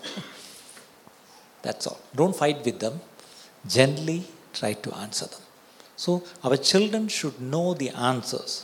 that's 1.64 1.88
all 1.90 1.98
don't 2.20 2.36
fight 2.40 2.62
with 2.68 2.82
them 2.86 2.96
gently 3.76 4.20
try 4.58 4.72
to 4.86 4.92
answer 5.04 5.28
them 5.34 5.44
so 6.04 6.12
our 6.46 6.56
children 6.72 7.06
should 7.18 7.42
know 7.56 7.64
the 7.82 7.90
answers 8.10 8.56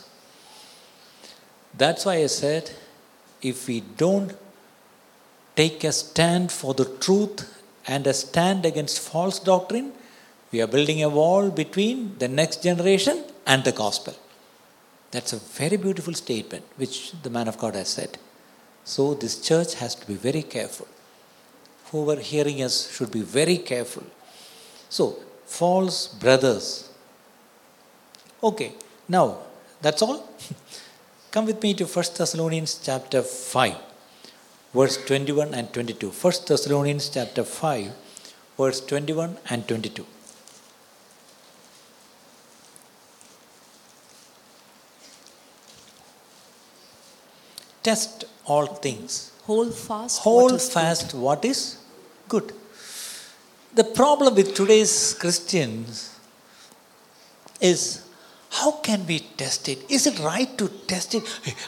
that's 1.74 2.06
why 2.08 2.16
I 2.24 2.30
said 2.40 2.72
if 3.42 3.60
we 3.70 3.76
don't 4.02 4.32
take 5.57 5.83
a 5.83 5.91
stand 5.91 6.51
for 6.51 6.73
the 6.75 6.85
truth 7.05 7.39
and 7.87 8.05
a 8.05 8.13
stand 8.13 8.65
against 8.65 8.99
false 8.99 9.39
doctrine, 9.39 9.91
we 10.51 10.61
are 10.61 10.67
building 10.67 11.03
a 11.03 11.09
wall 11.09 11.49
between 11.49 12.17
the 12.19 12.27
next 12.27 12.63
generation 12.63 13.23
and 13.45 13.63
the 13.63 13.71
gospel. 13.71 14.15
That's 15.11 15.33
a 15.33 15.37
very 15.37 15.77
beautiful 15.77 16.13
statement 16.13 16.63
which 16.75 17.13
the 17.23 17.29
man 17.29 17.47
of 17.47 17.57
God 17.57 17.75
has 17.75 17.89
said. 17.89 18.17
So, 18.83 19.13
this 19.13 19.41
church 19.41 19.73
has 19.75 19.95
to 19.95 20.05
be 20.07 20.13
very 20.13 20.43
careful. 20.43 20.87
Whoever 21.91 22.21
hearing 22.21 22.61
us 22.61 22.93
should 22.95 23.11
be 23.11 23.21
very 23.21 23.57
careful. 23.57 24.03
So, 24.89 25.17
false 25.45 26.07
brothers. 26.07 26.89
Okay, 28.41 28.73
now 29.09 29.39
that's 29.81 30.01
all. 30.01 30.29
Come 31.31 31.45
with 31.47 31.61
me 31.61 31.73
to 31.73 31.85
1 31.85 32.05
Thessalonians 32.17 32.79
chapter 32.83 33.21
5 33.21 33.86
verse 34.73 34.97
21 35.05 35.53
and 35.53 35.73
22. 35.73 36.09
1 36.09 36.33
Thessalonians 36.47 37.09
chapter 37.09 37.43
5, 37.43 37.91
verse 38.57 38.81
21 38.81 39.37
and 39.49 39.67
22. 39.67 40.05
Test 47.83 48.25
all 48.45 48.67
things. 48.67 49.31
Hold 49.43 49.73
fast. 49.73 50.19
Hold 50.19 50.51
what 50.51 50.61
fast 50.61 51.13
what 51.13 51.45
is 51.45 51.77
good. 52.27 52.53
The 53.75 53.83
problem 53.83 54.35
with 54.35 54.53
today's 54.55 55.13
Christians 55.13 56.13
is 57.61 58.06
how 58.59 58.71
can 58.87 59.05
we 59.05 59.19
test 59.41 59.69
it? 59.69 59.79
Is 59.89 60.07
it 60.07 60.19
right 60.19 60.57
to 60.57 60.67
test 60.91 61.13
it? 61.15 61.23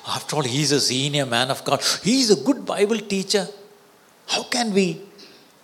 After 0.07 0.37
all, 0.37 0.41
he's 0.41 0.71
a 0.71 0.81
senior 0.81 1.25
man 1.25 1.51
of 1.51 1.63
God. 1.63 1.81
He's 2.03 2.31
a 2.31 2.35
good 2.47 2.65
Bible 2.65 2.97
teacher. 2.97 3.47
How 4.27 4.43
can 4.43 4.73
we 4.73 5.01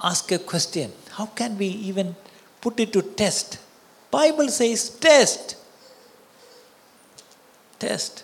ask 0.03 0.31
a 0.31 0.39
question? 0.39 0.91
How 1.11 1.25
can 1.25 1.57
we 1.57 1.67
even 1.89 2.15
put 2.61 2.79
it 2.79 2.93
to 2.93 3.01
test? 3.01 3.57
Bible 4.11 4.49
says 4.49 4.89
test. 4.89 5.55
Test. 7.79 8.23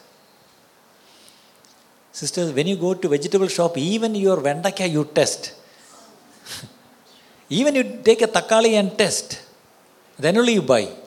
Sisters, 2.11 2.51
when 2.53 2.67
you 2.67 2.75
go 2.75 2.93
to 2.93 3.07
vegetable 3.07 3.47
shop, 3.47 3.77
even 3.77 4.13
your 4.13 4.37
vendaka 4.37 4.89
you 4.89 5.05
test. 5.05 5.53
even 7.49 7.73
you 7.75 7.99
take 8.03 8.21
a 8.21 8.27
takali 8.27 8.73
and 8.73 8.97
test. 8.97 9.41
Then 10.19 10.37
only 10.37 10.53
you 10.53 10.61
buy. 10.61 11.00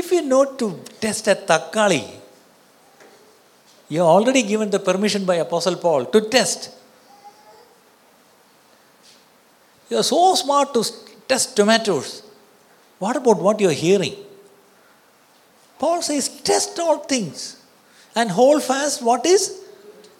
If 0.00 0.12
you 0.12 0.22
know 0.22 0.44
to 0.60 0.66
test 1.00 1.26
a 1.28 1.34
takali, 1.34 2.04
you 3.88 4.00
are 4.02 4.10
already 4.16 4.42
given 4.42 4.70
the 4.70 4.78
permission 4.78 5.24
by 5.24 5.36
Apostle 5.36 5.76
Paul 5.76 6.04
to 6.14 6.20
test. 6.34 6.70
You 9.90 9.96
are 9.96 10.02
so 10.02 10.34
smart 10.34 10.74
to 10.74 10.84
test 11.26 11.56
tomatoes. 11.56 12.22
What 12.98 13.16
about 13.16 13.40
what 13.40 13.60
you 13.60 13.70
are 13.70 13.80
hearing? 13.86 14.14
Paul 15.78 16.02
says, 16.02 16.28
test 16.50 16.78
all 16.78 16.98
things 16.98 17.56
and 18.14 18.30
hold 18.30 18.62
fast 18.62 19.02
what 19.02 19.24
is 19.24 19.42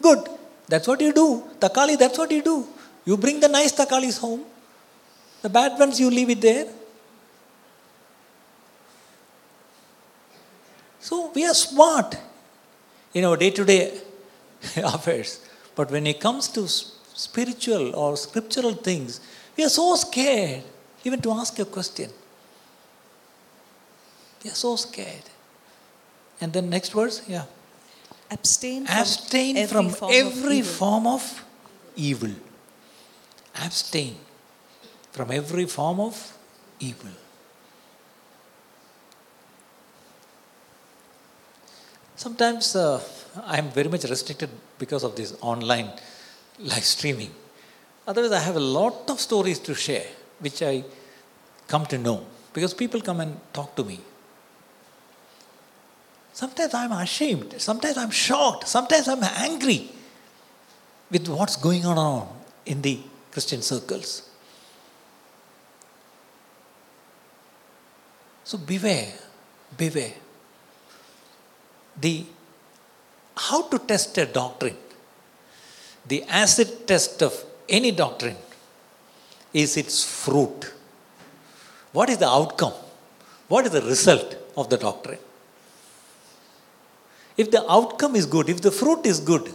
good. 0.01 0.21
That's 0.69 0.87
what 0.87 1.01
you 1.01 1.13
do. 1.13 1.45
Takali, 1.61 1.99
that's 1.99 2.17
what 2.17 2.31
you 2.31 2.43
do. 2.43 2.67
You 3.05 3.17
bring 3.17 3.41
the 3.41 3.49
nice 3.49 3.73
takalis 3.73 4.19
home, 4.19 4.45
the 5.43 5.49
bad 5.49 5.79
ones, 5.79 5.99
you 6.01 6.11
leave 6.11 6.31
it 6.31 6.41
there. 6.41 6.67
So 11.01 11.31
we 11.35 11.45
are 11.47 11.55
smart 11.55 12.17
in 13.15 13.25
our 13.25 13.37
day 13.37 13.51
to 13.51 13.65
day 13.65 14.01
affairs. 14.77 15.41
But 15.75 15.91
when 15.91 16.07
it 16.07 16.21
comes 16.21 16.49
to 16.49 16.67
spiritual 16.69 17.95
or 17.95 18.17
scriptural 18.17 18.73
things, 18.73 19.21
we 19.57 19.65
are 19.65 19.69
so 19.69 19.95
scared 19.97 20.63
even 21.05 21.21
to 21.23 21.33
ask 21.33 21.59
a 21.59 21.65
question. 21.65 22.11
We 24.43 24.51
are 24.51 24.55
so 24.55 24.77
scared. 24.77 25.23
And 26.41 26.53
then 26.53 26.71
next 26.71 26.93
verse, 26.93 27.23
yeah. 27.29 27.45
Abstain 28.31 28.87
from 28.87 28.97
Abstain 28.99 29.57
every 29.57 29.73
from 29.73 29.89
form 29.91 30.13
every 30.15 30.63
form 30.63 31.07
of 31.07 31.45
evil. 31.97 32.31
Abstain 33.55 34.17
from 35.13 35.31
every 35.31 35.65
form 35.65 36.01
of 36.01 36.37
evil. 36.79 37.11
Sometimes 42.19 42.75
uh, 42.75 43.01
I 43.47 43.59
am 43.59 43.69
very 43.71 43.89
much 43.89 44.03
restricted 44.03 44.51
because 44.77 45.05
of 45.05 45.15
this 45.15 45.37
online 45.41 45.93
live 46.59 46.83
streaming. 46.83 47.31
Otherwise, 48.09 48.33
I 48.33 48.41
have 48.41 48.57
a 48.57 48.67
lot 48.79 49.09
of 49.09 49.21
stories 49.21 49.61
to 49.61 49.73
share 49.73 50.05
which 50.41 50.61
I 50.61 50.83
come 51.69 51.87
to 51.87 51.97
know 51.97 52.27
because 52.53 52.75
people 52.75 53.01
come 53.01 53.21
and 53.21 53.39
talk 53.53 53.77
to 53.77 53.85
me. 53.85 54.01
Sometimes 56.33 56.75
I'm 56.75 56.91
ashamed, 56.91 57.55
sometimes 57.59 57.97
I'm 57.97 58.11
shocked, 58.11 58.67
sometimes 58.67 59.07
I'm 59.07 59.23
angry 59.23 59.89
with 61.13 61.29
what's 61.29 61.55
going 61.55 61.87
on 61.87 62.29
in 62.67 62.83
the 62.83 62.99
Christian 63.31 63.63
circles. 63.63 64.29
So 68.43 68.59
beware, 68.59 69.13
beware. 69.77 70.15
The 72.01 72.25
how 73.37 73.63
to 73.69 73.79
test 73.79 74.19
a 74.19 74.27
doctrine, 74.27 74.77
the 76.07 76.25
acid 76.25 76.87
test 76.87 77.23
of 77.23 77.45
any 77.69 77.93
doctrine 77.93 78.37
is 79.53 79.77
its 79.77 80.05
fruit. 80.05 80.73
What 81.93 82.11
is 82.11 82.19
the 82.19 82.29
outcome? 82.29 82.75
What 83.49 83.67
is 83.67 83.73
the 83.73 83.83
result 83.83 84.37
of 84.57 84.69
the 84.69 84.77
doctrine? 84.77 85.19
If 87.37 87.51
the 87.51 87.65
outcome 87.71 88.17
is 88.17 88.27
good, 88.27 88.49
if 88.49 88.61
the 88.61 88.71
fruit 88.73 89.07
is 89.07 89.21
good, 89.21 89.53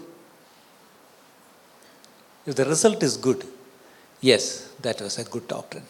if 2.46 2.56
the 2.56 2.66
result 2.66 3.04
is 3.04 3.18
good, 3.18 3.46
yes, 4.22 4.70
that 4.82 5.02
was 5.02 5.18
a 5.18 5.24
good 5.24 5.48
doctrine. 5.48 5.84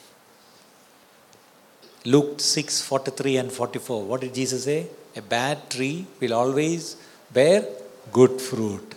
Luke 2.05 2.39
6 2.39 2.81
43 2.81 3.37
and 3.37 3.51
44. 3.51 4.03
What 4.03 4.21
did 4.21 4.33
Jesus 4.33 4.65
say? 4.65 4.87
A 5.15 5.21
bad 5.21 5.69
tree 5.69 6.05
will 6.19 6.33
always 6.33 6.97
bear 7.31 7.65
good 8.11 8.41
fruit. 8.41 8.95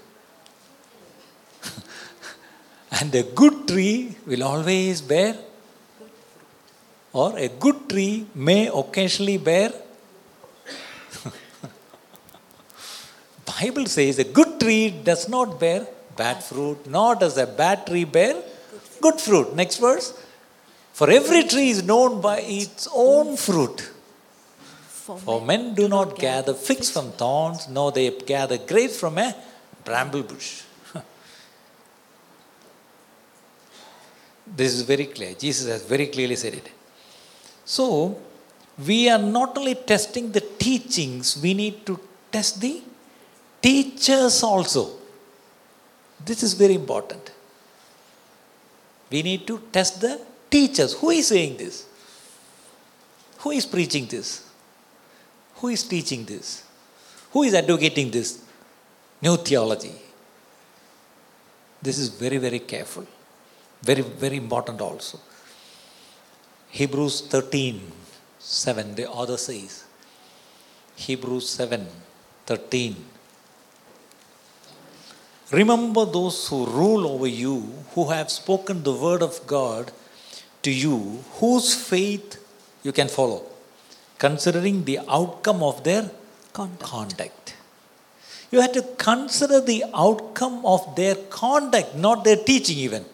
and 3.00 3.14
a 3.14 3.22
good 3.22 3.68
tree 3.68 4.16
will 4.26 4.42
always 4.42 5.00
bear, 5.02 5.37
or 7.12 7.38
a 7.38 7.48
good 7.48 7.88
tree 7.88 8.26
may 8.35 8.68
occasionally 8.68 9.38
bear. 9.38 9.72
Bible 13.61 13.87
says 13.87 14.18
a 14.18 14.24
good 14.24 14.59
tree 14.59 14.90
does 14.90 15.29
not 15.29 15.61
bear 15.61 15.87
bad 16.16 16.42
fruit, 16.42 16.87
nor 16.87 17.14
does 17.14 17.37
a 17.37 17.46
bad 17.46 17.87
tree 17.87 18.05
bear 18.05 18.42
good 19.00 19.20
fruit. 19.20 19.55
Next 19.55 19.76
verse. 19.79 20.14
For 20.92 21.11
every 21.11 21.44
tree 21.44 21.70
is 21.70 21.83
known 21.83 22.20
by 22.20 22.40
its 22.40 22.88
own 22.94 23.37
fruit. 23.37 23.90
For 25.07 25.40
men 25.40 25.75
do 25.75 25.88
not 25.88 26.19
gather 26.19 26.53
figs 26.53 26.90
from 26.90 27.12
thorns, 27.12 27.69
nor 27.69 27.92
they 27.92 28.11
gather 28.11 28.59
grapes 28.59 28.99
from 28.99 29.19
a 29.19 29.37
bramble 29.85 30.25
bush. 30.25 30.62
this 34.57 34.75
is 34.75 34.83
very 34.83 35.07
clear. 35.07 35.35
Jesus 35.35 35.69
has 35.69 35.85
very 35.85 36.09
clearly 36.09 36.35
said 36.35 36.55
it. 36.55 36.73
So, 37.64 38.19
we 38.85 39.09
are 39.09 39.19
not 39.19 39.57
only 39.57 39.77
testing 39.77 40.33
the 40.33 40.40
teachings, 40.40 41.40
we 41.40 41.55
need 41.55 41.87
to 41.87 42.01
test 42.33 42.61
the 42.61 42.83
teachers 43.62 44.42
also. 44.42 44.90
This 46.25 46.42
is 46.42 46.55
very 46.55 46.75
important. 46.75 47.31
We 49.09 49.23
need 49.23 49.47
to 49.47 49.62
test 49.71 50.01
the 50.01 50.21
teachers. 50.51 50.95
Who 50.95 51.11
is 51.11 51.29
saying 51.29 51.59
this? 51.59 51.87
Who 53.38 53.53
is 53.53 53.64
preaching 53.64 54.07
this? 54.07 54.45
Who 55.57 55.69
is 55.69 55.83
teaching 55.85 56.25
this? 56.25 56.64
Who 57.33 57.42
is 57.42 57.55
advocating 57.55 58.11
this 58.11 58.42
new 59.23 59.37
theology? 59.37 59.95
This 61.83 61.99
is 61.99 62.09
very, 62.09 62.38
very 62.38 62.59
careful. 62.59 63.07
Very, 63.83 64.03
very 64.03 64.37
important 64.37 64.81
also. 64.81 65.21
Hebrews 66.71 67.23
13 67.29 67.92
7, 68.38 68.95
the 68.95 69.09
author 69.09 69.37
says. 69.37 69.85
Hebrews 70.97 71.49
7 71.49 71.87
13. 72.47 72.97
Remember 75.53 76.05
those 76.05 76.49
who 76.49 76.66
rule 76.66 77.07
over 77.07 77.27
you, 77.27 77.73
who 77.95 78.09
have 78.09 78.31
spoken 78.31 78.83
the 78.83 78.92
word 78.92 79.23
of 79.23 79.47
God 79.47 79.92
to 80.62 80.73
you, 80.73 81.23
whose 81.35 81.75
faith 81.75 82.42
you 82.83 82.92
can 82.92 83.09
follow, 83.09 83.45
considering 84.18 84.85
the 84.85 84.98
outcome 85.09 85.62
of 85.62 85.85
their 85.85 86.11
Conduct. 86.52 86.83
conduct. 86.83 87.55
You 88.50 88.61
have 88.62 88.72
to 88.72 88.83
consider 88.96 89.61
the 89.61 89.85
outcome 89.92 90.64
of 90.64 90.96
their 90.96 91.16
conduct, 91.29 91.94
not 91.94 92.24
their 92.24 92.37
teaching, 92.37 92.79
even. 92.79 93.05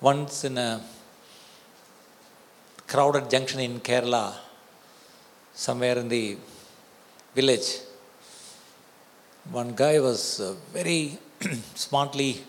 Once 0.00 0.44
in 0.44 0.56
a 0.56 0.80
crowded 2.86 3.28
junction 3.28 3.60
in 3.60 3.80
Kerala, 3.80 4.34
somewhere 5.52 5.98
in 5.98 6.08
the 6.08 6.38
village, 7.34 7.80
one 9.50 9.74
guy 9.74 10.00
was 10.00 10.40
uh, 10.40 10.54
very 10.72 11.18
smartly 11.74 12.42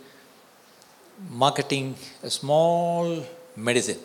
marketing 1.29 1.95
a 2.23 2.29
small 2.29 3.25
medicine, 3.55 3.99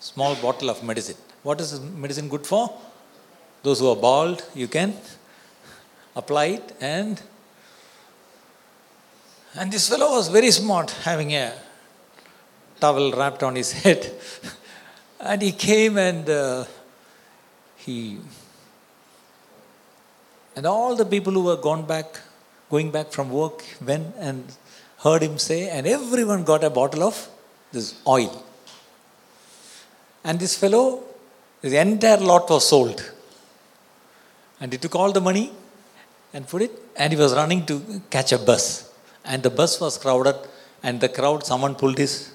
small 0.00 0.34
bottle 0.36 0.70
of 0.70 0.82
medicine. 0.82 1.16
What 1.42 1.60
is 1.60 1.80
medicine 1.80 2.28
good 2.28 2.46
for? 2.46 2.72
Those 3.62 3.78
who 3.80 3.88
are 3.90 3.96
bald, 3.96 4.44
you 4.54 4.68
can 4.68 4.94
apply 6.16 6.46
it 6.46 6.76
and 6.80 7.22
and 9.54 9.70
this 9.70 9.88
fellow 9.88 10.12
was 10.12 10.28
very 10.28 10.50
smart, 10.50 10.90
having 11.02 11.34
a 11.34 11.52
towel 12.80 13.12
wrapped 13.12 13.42
on 13.42 13.54
his 13.54 13.72
head. 13.82 14.10
and 15.20 15.42
he 15.42 15.52
came 15.52 15.98
and 15.98 16.28
uh, 16.28 16.64
he 17.76 18.18
and 20.56 20.66
all 20.66 20.96
the 20.96 21.04
people 21.04 21.32
who 21.32 21.44
were 21.44 21.56
gone 21.56 21.84
back, 21.86 22.18
going 22.72 22.90
back 22.90 23.08
from 23.16 23.28
work, 23.30 23.62
went 23.90 24.08
and 24.18 24.42
heard 25.04 25.22
him 25.22 25.36
say, 25.38 25.68
and 25.68 25.86
everyone 25.86 26.42
got 26.50 26.62
a 26.64 26.70
bottle 26.70 27.02
of 27.02 27.16
this 27.74 27.88
oil. 28.06 28.32
And 30.24 30.38
this 30.38 30.54
fellow, 30.56 31.02
the 31.60 31.76
entire 31.76 32.22
lot 32.30 32.48
was 32.48 32.66
sold. 32.72 33.00
And 34.60 34.72
he 34.72 34.78
took 34.78 34.94
all 34.94 35.12
the 35.12 35.20
money 35.20 35.52
and 36.32 36.48
put 36.48 36.62
it, 36.62 36.72
and 36.96 37.12
he 37.12 37.18
was 37.18 37.34
running 37.34 37.66
to 37.66 38.02
catch 38.08 38.32
a 38.32 38.38
bus. 38.38 38.64
And 39.24 39.42
the 39.42 39.50
bus 39.50 39.80
was 39.80 39.98
crowded, 39.98 40.36
and 40.82 41.00
the 41.00 41.08
crowd, 41.08 41.44
someone 41.44 41.74
pulled 41.74 41.98
his 41.98 42.32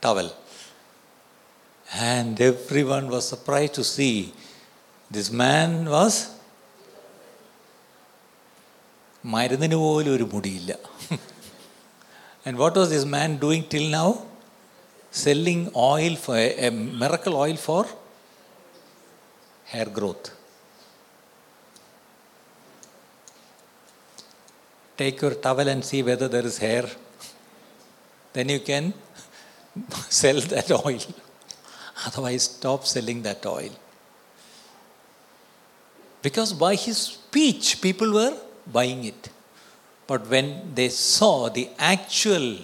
towel. 0.00 0.30
And 1.94 2.40
everyone 2.40 3.08
was 3.08 3.26
surprised 3.26 3.74
to 3.74 3.84
see 3.84 4.32
this 5.10 5.30
man 5.32 5.88
was 5.88 6.37
മരുന്നിന് 9.33 9.77
പോലും 9.85 10.13
ഒരു 10.17 10.27
മുടിയില്ല 10.33 10.73
And 12.45 12.57
what 12.61 12.75
was 12.79 12.89
this 12.93 13.05
man 13.05 13.37
doing 13.37 13.61
till 13.73 13.85
now? 13.89 14.07
Selling 15.11 15.61
oil 15.75 16.15
for 16.15 16.37
a 16.67 16.69
miracle 17.01 17.35
oil 17.43 17.55
for 17.55 17.83
hair 19.71 19.85
growth. 19.97 20.25
Take 24.97 25.21
your 25.21 25.35
towel 25.45 25.67
and 25.73 25.83
see 25.85 26.01
whether 26.03 26.27
there 26.27 26.45
is 26.51 26.57
hair. 26.57 26.85
Then 28.33 28.49
you 28.49 28.59
can 28.59 28.93
sell 30.09 30.39
that 30.53 30.69
oil. 30.85 31.01
Otherwise, 32.05 32.43
stop 32.43 32.85
selling 32.85 33.21
that 33.21 33.45
oil. 33.45 33.73
Because 36.21 36.51
by 36.53 36.75
his 36.75 36.97
speech, 36.97 37.81
people 37.81 38.11
were 38.13 38.35
buying 38.72 39.04
it. 39.04 39.30
But 40.06 40.28
when 40.28 40.74
they 40.74 40.88
saw 40.88 41.48
the 41.48 41.68
actual, 41.78 42.56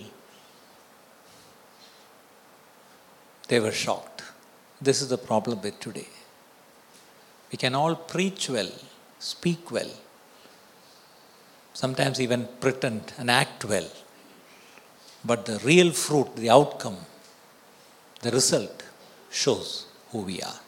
they 3.48 3.60
were 3.60 3.72
shocked. 3.72 4.22
This 4.80 5.02
is 5.02 5.08
the 5.08 5.18
problem 5.18 5.60
with 5.62 5.78
today. 5.80 6.08
We 7.52 7.58
can 7.58 7.74
all 7.74 7.94
preach 7.94 8.48
well, 8.48 8.70
speak 9.18 9.70
well, 9.70 9.90
sometimes 11.72 12.20
even 12.20 12.48
pretend 12.60 13.12
and 13.18 13.30
act 13.30 13.64
well. 13.64 13.88
But 15.24 15.46
the 15.46 15.58
real 15.60 15.92
fruit, 15.92 16.36
the 16.36 16.50
outcome, 16.50 16.96
the 18.22 18.30
result 18.30 18.82
shows 19.30 19.86
who 20.10 20.20
we 20.20 20.40
are. 20.42 20.60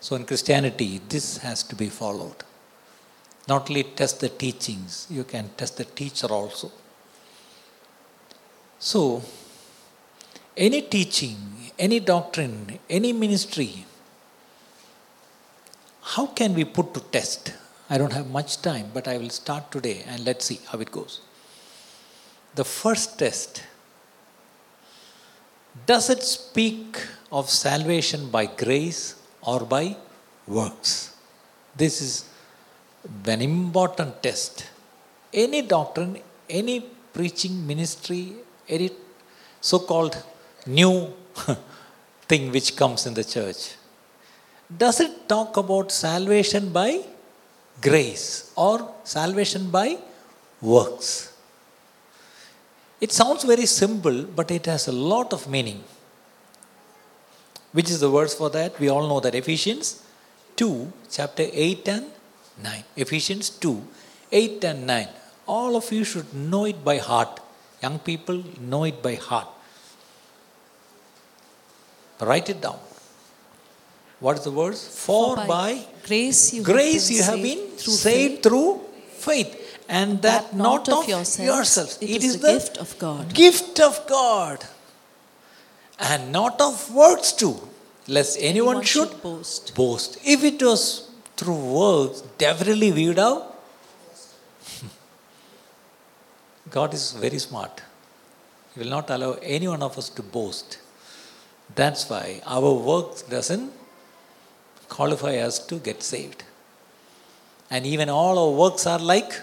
So 0.00 0.16
in 0.16 0.24
Christianity, 0.24 1.00
this 1.08 1.38
has 1.38 1.62
to 1.64 1.76
be 1.76 1.88
followed. 1.88 2.36
Not 3.48 3.68
only 3.68 3.82
test 3.82 4.20
the 4.20 4.28
teachings, 4.28 5.06
you 5.10 5.24
can 5.24 5.50
test 5.56 5.76
the 5.76 5.84
teacher 5.84 6.26
also. 6.28 6.70
So, 8.78 9.22
any 10.56 10.82
teaching, 10.82 11.36
any 11.78 12.00
doctrine, 12.00 12.78
any 12.88 13.12
ministry, 13.12 13.84
how 16.02 16.26
can 16.26 16.54
we 16.54 16.64
put 16.64 16.94
to 16.94 17.00
test? 17.00 17.54
I 17.88 17.98
don't 17.98 18.12
have 18.12 18.30
much 18.30 18.60
time, 18.62 18.90
but 18.92 19.08
I 19.08 19.18
will 19.18 19.30
start 19.30 19.70
today 19.70 20.04
and 20.06 20.24
let's 20.24 20.44
see 20.44 20.60
how 20.68 20.78
it 20.78 20.90
goes. 20.90 21.20
The 22.54 22.64
first 22.64 23.18
test 23.18 23.62
does 25.86 26.10
it 26.10 26.22
speak 26.22 26.98
of 27.30 27.48
salvation 27.48 28.30
by 28.30 28.46
grace 28.46 29.16
or 29.40 29.60
by 29.60 29.96
works? 30.46 31.16
This 31.74 32.02
is 32.02 32.24
an 33.26 33.42
important 33.42 34.22
test. 34.22 34.68
Any 35.32 35.62
doctrine, 35.62 36.18
any 36.48 36.80
preaching 37.12 37.66
ministry, 37.66 38.32
any 38.68 38.90
so 39.60 39.78
called 39.80 40.22
new 40.66 41.12
thing 42.28 42.50
which 42.50 42.76
comes 42.76 43.06
in 43.06 43.14
the 43.14 43.24
church, 43.24 43.74
does 44.76 45.00
it 45.00 45.28
talk 45.28 45.56
about 45.56 45.90
salvation 45.90 46.70
by 46.70 47.02
grace 47.80 48.52
or 48.56 48.94
salvation 49.04 49.70
by 49.70 49.98
works? 50.60 51.32
It 53.00 53.10
sounds 53.10 53.42
very 53.42 53.66
simple, 53.66 54.22
but 54.22 54.50
it 54.50 54.66
has 54.66 54.86
a 54.86 54.92
lot 54.92 55.32
of 55.32 55.48
meaning. 55.48 55.82
Which 57.72 57.90
is 57.90 58.00
the 58.00 58.08
verse 58.08 58.34
for 58.34 58.48
that? 58.50 58.78
We 58.78 58.88
all 58.88 59.08
know 59.08 59.18
that 59.20 59.34
Ephesians 59.34 60.02
2, 60.56 60.92
chapter 61.10 61.46
8 61.50 61.88
and 61.88 62.06
9. 62.62 62.84
Ephesians 62.96 63.50
2, 63.50 63.82
8 64.30 64.64
and 64.64 64.86
9. 64.86 65.08
All 65.46 65.76
of 65.76 65.90
you 65.92 66.04
should 66.04 66.32
know 66.34 66.64
it 66.64 66.84
by 66.84 66.98
heart. 66.98 67.40
Young 67.82 67.98
people 67.98 68.42
know 68.60 68.84
it 68.84 69.02
by 69.02 69.14
heart. 69.14 69.48
Write 72.20 72.48
it 72.50 72.60
down. 72.60 72.78
What 74.20 74.38
is 74.38 74.44
the 74.44 74.52
verse? 74.52 75.04
For, 75.04 75.34
by, 75.36 75.84
grace 76.06 76.54
you 76.54 76.62
grace 76.62 77.08
have 77.08 77.16
you 77.16 77.22
have 77.24 77.42
been 77.42 77.70
through 77.76 77.92
saved 77.94 78.34
faith, 78.34 78.42
through 78.44 78.80
faith. 79.08 79.58
And 79.88 80.22
that, 80.22 80.54
not, 80.54 80.88
of 80.88 81.08
yourselves, 81.08 81.40
yourselves. 81.40 81.98
it 82.00 82.22
is 82.22 82.38
the 82.38 82.46
the 82.46 82.52
gift 82.52 82.78
of 82.78 82.98
God. 82.98 83.34
Gift 83.34 83.80
of 83.80 84.06
God. 84.06 84.64
And 85.98 86.30
not 86.30 86.60
of 86.60 86.94
works 86.94 87.32
too. 87.32 87.56
Lest 88.06 88.38
anyone, 88.38 88.76
Anyone 88.76 88.84
should, 88.84 89.10
should 89.10 89.22
boast. 89.22 89.74
boast. 89.74 90.18
If 90.24 90.44
it 90.44 90.62
was 90.62 91.08
through 91.42 91.62
works, 91.80 92.22
definitely 92.38 92.92
we 92.92 93.08
would 93.08 93.18
have. 93.18 93.42
God 96.70 96.94
is 96.94 97.12
very 97.12 97.38
smart. 97.38 97.82
He 98.74 98.80
will 98.80 98.90
not 98.90 99.10
allow 99.10 99.32
any 99.42 99.68
one 99.68 99.82
of 99.82 99.98
us 99.98 100.08
to 100.10 100.22
boast. 100.22 100.78
That's 101.74 102.08
why 102.08 102.40
our 102.46 102.72
works 102.72 103.22
doesn't 103.22 103.72
qualify 104.88 105.36
us 105.38 105.58
to 105.66 105.76
get 105.76 106.02
saved. 106.02 106.44
And 107.70 107.86
even 107.86 108.08
all 108.08 108.38
our 108.38 108.52
works 108.62 108.86
are 108.86 108.98
like 108.98 109.40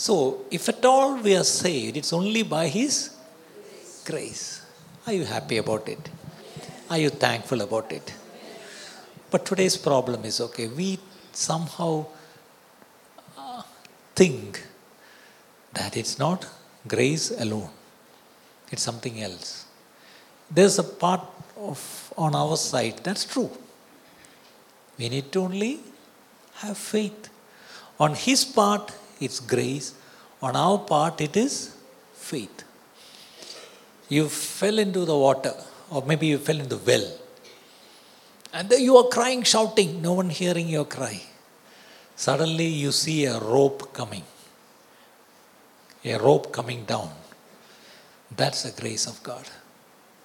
So, 0.00 0.44
if 0.48 0.68
at 0.68 0.84
all 0.84 1.16
we 1.16 1.34
are 1.36 1.42
saved, 1.44 1.96
it's 1.96 2.12
only 2.12 2.44
by 2.44 2.68
His 2.68 3.10
grace. 4.04 4.62
Are 5.04 5.12
you 5.12 5.24
happy 5.24 5.56
about 5.56 5.88
it? 5.88 6.08
Are 6.90 6.98
you 6.98 7.10
thankful 7.10 7.60
about 7.60 7.92
it? 7.92 8.14
But 9.30 9.44
today's 9.44 9.76
problem 9.76 10.24
is 10.24 10.40
okay, 10.40 10.68
we 10.68 10.98
somehow 11.32 12.06
uh, 13.36 13.62
think 14.14 14.66
that 15.74 15.96
it's 15.96 16.18
not 16.18 16.46
grace 16.86 17.30
alone, 17.38 17.68
it's 18.70 18.82
something 18.82 19.22
else. 19.22 19.66
There's 20.50 20.78
a 20.78 20.82
part 20.82 21.20
of 21.58 22.12
on 22.16 22.34
our 22.34 22.56
side, 22.56 23.00
that's 23.02 23.26
true. 23.26 23.50
We 24.98 25.10
need 25.10 25.30
to 25.32 25.40
only 25.40 25.80
have 26.54 26.78
faith. 26.78 27.28
On 28.00 28.14
His 28.14 28.44
part, 28.44 28.92
it's 29.20 29.40
grace. 29.40 29.94
On 30.40 30.56
our 30.56 30.78
part, 30.78 31.20
it 31.20 31.36
is 31.36 31.76
faith. 32.14 32.64
You 34.08 34.28
fell 34.28 34.78
into 34.78 35.04
the 35.04 35.16
water, 35.16 35.54
or 35.90 36.02
maybe 36.02 36.26
you 36.26 36.38
fell 36.38 36.60
in 36.60 36.68
the 36.68 36.76
well. 36.78 37.06
And 38.52 38.70
you 38.72 38.96
are 38.96 39.08
crying, 39.08 39.42
shouting, 39.42 40.00
no 40.02 40.14
one 40.14 40.30
hearing 40.30 40.68
your 40.68 40.84
cry. 40.84 41.20
Suddenly 42.16 42.66
you 42.66 42.92
see 42.92 43.26
a 43.26 43.38
rope 43.38 43.92
coming, 43.92 44.24
a 46.04 46.16
rope 46.18 46.52
coming 46.52 46.84
down. 46.84 47.10
That's 48.36 48.62
the 48.64 48.80
grace 48.80 49.06
of 49.06 49.22
God. 49.22 49.46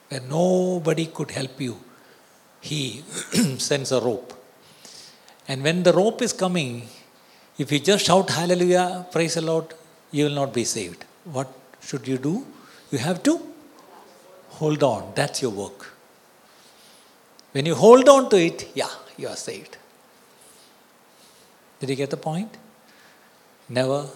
When 0.09 0.27
nobody 0.29 1.05
could 1.07 1.31
help 1.31 1.59
you, 1.59 1.77
He 2.61 3.01
sends 3.57 3.91
a 3.91 4.01
rope. 4.01 4.33
And 5.47 5.63
when 5.63 5.83
the 5.83 5.93
rope 5.93 6.21
is 6.21 6.33
coming, 6.33 6.87
if 7.57 7.71
you 7.71 7.79
just 7.79 8.05
shout 8.05 8.29
hallelujah, 8.29 9.05
praise 9.11 9.35
the 9.35 9.41
Lord, 9.41 9.73
you 10.11 10.25
will 10.25 10.33
not 10.33 10.53
be 10.53 10.63
saved. 10.63 11.05
What 11.25 11.51
should 11.81 12.07
you 12.07 12.17
do? 12.17 12.45
You 12.91 12.97
have 12.99 13.21
to 13.23 13.52
hold 14.59 14.83
on. 14.83 15.11
That's 15.15 15.41
your 15.41 15.51
work. 15.51 15.93
When 17.51 17.65
you 17.65 17.75
hold 17.75 18.09
on 18.09 18.29
to 18.29 18.37
it, 18.37 18.71
yeah, 18.73 18.89
you 19.17 19.27
are 19.27 19.35
saved. 19.35 19.77
Did 21.79 21.89
you 21.89 21.95
get 21.95 22.09
the 22.09 22.17
point? 22.17 22.57
Never 23.69 24.07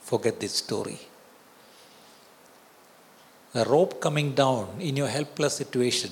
forget 0.00 0.38
this 0.38 0.54
story. 0.54 0.98
The 3.52 3.64
rope 3.64 4.00
coming 4.00 4.34
down 4.34 4.68
in 4.80 4.96
your 4.96 5.08
helpless 5.08 5.56
situation 5.56 6.10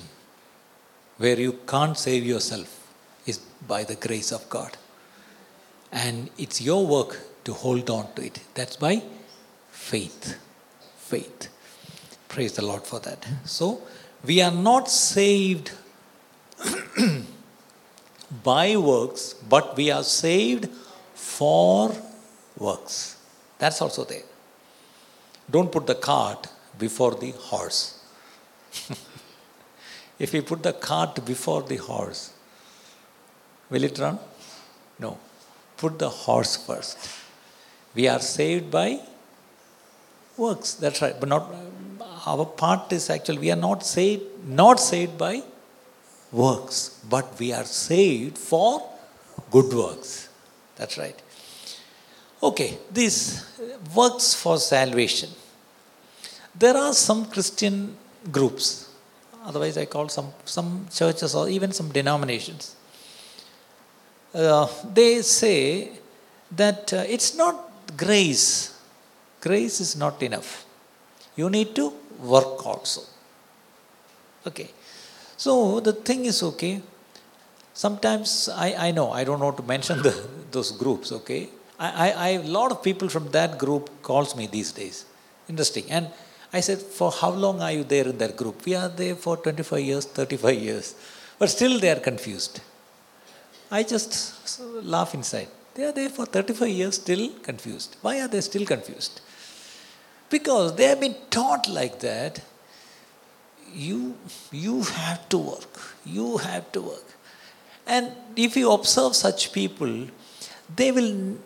where 1.19 1.39
you 1.39 1.53
can't 1.67 1.97
save 1.97 2.25
yourself 2.25 2.81
is 3.27 3.39
by 3.69 3.85
the 3.85 3.95
grace 3.95 4.33
of 4.33 4.49
God. 4.49 4.77
And 5.93 6.31
it's 6.39 6.61
your 6.61 6.87
work 6.87 7.21
to 7.45 7.53
hold 7.53 7.89
on 7.91 8.13
to 8.15 8.25
it. 8.25 8.41
That's 8.55 8.77
by 8.77 9.03
faith. 9.71 10.39
Faith. 10.97 11.54
Praise 12.35 12.55
the 12.55 12.65
Lord 12.67 12.83
for 12.83 12.99
that. 12.99 13.25
So, 13.45 13.81
we 14.25 14.41
are 14.43 14.51
not 14.51 14.91
saved 14.91 15.71
by 18.43 18.77
works, 18.77 19.35
but 19.49 19.77
we 19.77 19.93
are 19.93 20.03
saved 20.03 20.69
for 21.15 21.95
works. 22.59 23.19
That's 23.61 23.81
also 23.81 24.03
there. 24.03 24.25
Don't 25.49 25.71
put 25.71 25.87
the 25.87 25.95
cart 25.95 26.49
before 26.77 27.15
the 27.15 27.31
horse. 27.31 28.03
if 30.19 30.33
we 30.33 30.41
put 30.41 30.65
the 30.65 30.73
cart 30.73 31.25
before 31.25 31.63
the 31.63 31.77
horse, 31.77 32.33
will 33.71 33.85
it 33.85 33.97
run? 34.01 34.19
No. 34.99 35.19
Put 35.77 36.01
the 36.01 36.09
horse 36.09 36.57
first. 36.57 36.99
We 37.95 38.09
are 38.09 38.19
saved 38.19 38.73
by 38.73 38.99
works. 40.37 40.75
That's 40.75 41.01
right. 41.01 41.15
But 41.21 41.29
not 41.29 41.49
our 42.27 42.45
part 42.45 42.93
is 42.93 43.11
actually 43.11 43.39
we 43.39 43.51
are 43.51 43.63
not 43.69 43.85
saved 43.85 44.23
not 44.47 44.79
saved 44.81 45.17
by 45.19 45.43
works, 46.33 47.01
but 47.09 47.39
we 47.39 47.53
are 47.53 47.65
saved 47.65 48.37
for 48.37 48.83
good 49.51 49.73
works. 49.73 50.29
That's 50.77 50.99
right. 50.99 51.21
Okay, 52.43 52.79
this 52.91 53.17
works 53.95 54.35
for 54.35 54.59
salvation. 54.59 55.31
There 56.55 56.77
are 56.77 56.93
some 56.93 57.27
Christian 57.27 57.97
groups, 58.31 58.91
otherwise, 59.45 59.77
I 59.79 59.87
call 59.87 60.09
some, 60.09 60.33
some 60.45 60.87
churches 60.93 61.35
or 61.35 61.49
even 61.49 61.73
some 61.73 61.91
denominations. 61.91 62.77
Uh, 64.35 64.67
they 64.93 65.23
say 65.23 65.93
that 66.51 66.93
uh, 66.93 67.05
it's 67.09 67.35
not 67.37 67.97
grace, 67.97 68.79
grace 69.41 69.81
is 69.81 69.97
not 69.97 70.23
enough. 70.23 70.67
You 71.37 71.49
need 71.51 71.75
to 71.77 71.93
work 72.21 72.67
also. 72.67 73.03
Okay. 74.47 74.71
So 75.37 75.81
the 75.81 75.93
thing 75.93 76.25
is 76.27 76.43
okay. 76.43 76.81
Sometimes 77.73 78.49
I, 78.49 78.89
I 78.89 78.91
know, 78.93 79.11
I 79.11 79.25
don't 79.25 79.41
know 79.41 79.51
to 79.51 79.63
mention 79.63 80.03
the, 80.03 80.15
those 80.51 80.71
groups, 80.71 81.11
okay. 81.13 81.49
I, 81.79 82.09
I, 82.09 82.11
I, 82.11 82.29
a 82.29 82.43
lot 82.43 82.71
of 82.71 82.83
people 82.83 83.09
from 83.09 83.31
that 83.31 83.59
group 83.59 83.91
calls 84.03 84.37
me 84.37 84.47
these 84.47 84.73
days. 84.73 85.05
Interesting. 85.49 85.91
And 85.91 86.09
I 86.53 86.61
said, 86.61 86.79
for 86.79 87.11
how 87.11 87.31
long 87.31 87.61
are 87.61 87.73
you 87.73 87.83
there 87.83 88.07
in 88.07 88.19
that 88.19 88.37
group? 88.37 88.65
We 88.65 88.77
are 88.77 88.89
there 88.89 89.17
for 89.17 89.37
25 89.37 89.81
years, 89.81 90.07
35 90.07 90.55
years. 90.57 90.95
But 91.39 91.51
still 91.51 91.81
they 91.81 91.91
are 91.91 91.99
confused. 91.99 92.61
I 93.71 93.83
just 93.83 94.61
laugh 94.83 95.15
inside. 95.15 95.49
They 95.75 95.85
are 95.85 95.93
there 95.93 96.09
for 96.09 96.27
35 96.27 96.69
years, 96.69 96.95
still 96.95 97.29
confused. 97.43 97.97
Why 98.03 98.21
are 98.21 98.29
they 98.29 98.41
still 98.41 98.65
confused? 98.65 99.21
Because 100.35 100.75
they 100.75 100.87
have 100.91 101.01
been 101.01 101.17
taught 101.31 101.69
like 101.69 102.01
that. 102.01 102.41
You, 103.73 104.17
you 104.51 104.83
have 104.83 105.29
to 105.29 105.39
work. 105.39 105.75
You 106.05 106.39
have 106.39 106.71
to 106.73 106.81
work. 106.81 107.09
And 107.87 108.11
if 108.35 108.57
you 108.57 108.73
observe 108.73 109.15
such 109.15 109.53
people, 109.53 109.93
they 110.75 110.91
will, 110.91 111.37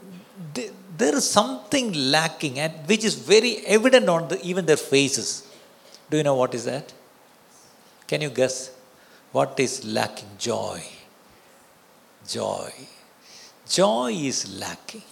they, 0.54 0.70
there 0.96 1.14
is 1.16 1.28
something 1.28 1.92
lacking 1.92 2.58
and 2.58 2.72
which 2.86 3.04
is 3.04 3.14
very 3.14 3.52
evident 3.76 4.08
on 4.08 4.28
the, 4.28 4.40
even 4.42 4.64
their 4.64 4.82
faces. 4.94 5.46
Do 6.08 6.16
you 6.16 6.22
know 6.22 6.36
what 6.36 6.54
is 6.54 6.64
that? 6.64 6.94
Can 8.06 8.22
you 8.22 8.30
guess? 8.30 8.70
What 9.32 9.60
is 9.60 9.84
lacking? 9.84 10.30
Joy. 10.38 10.82
Joy. 12.26 12.72
Joy 13.68 14.12
is 14.12 14.58
lacking. 14.58 15.02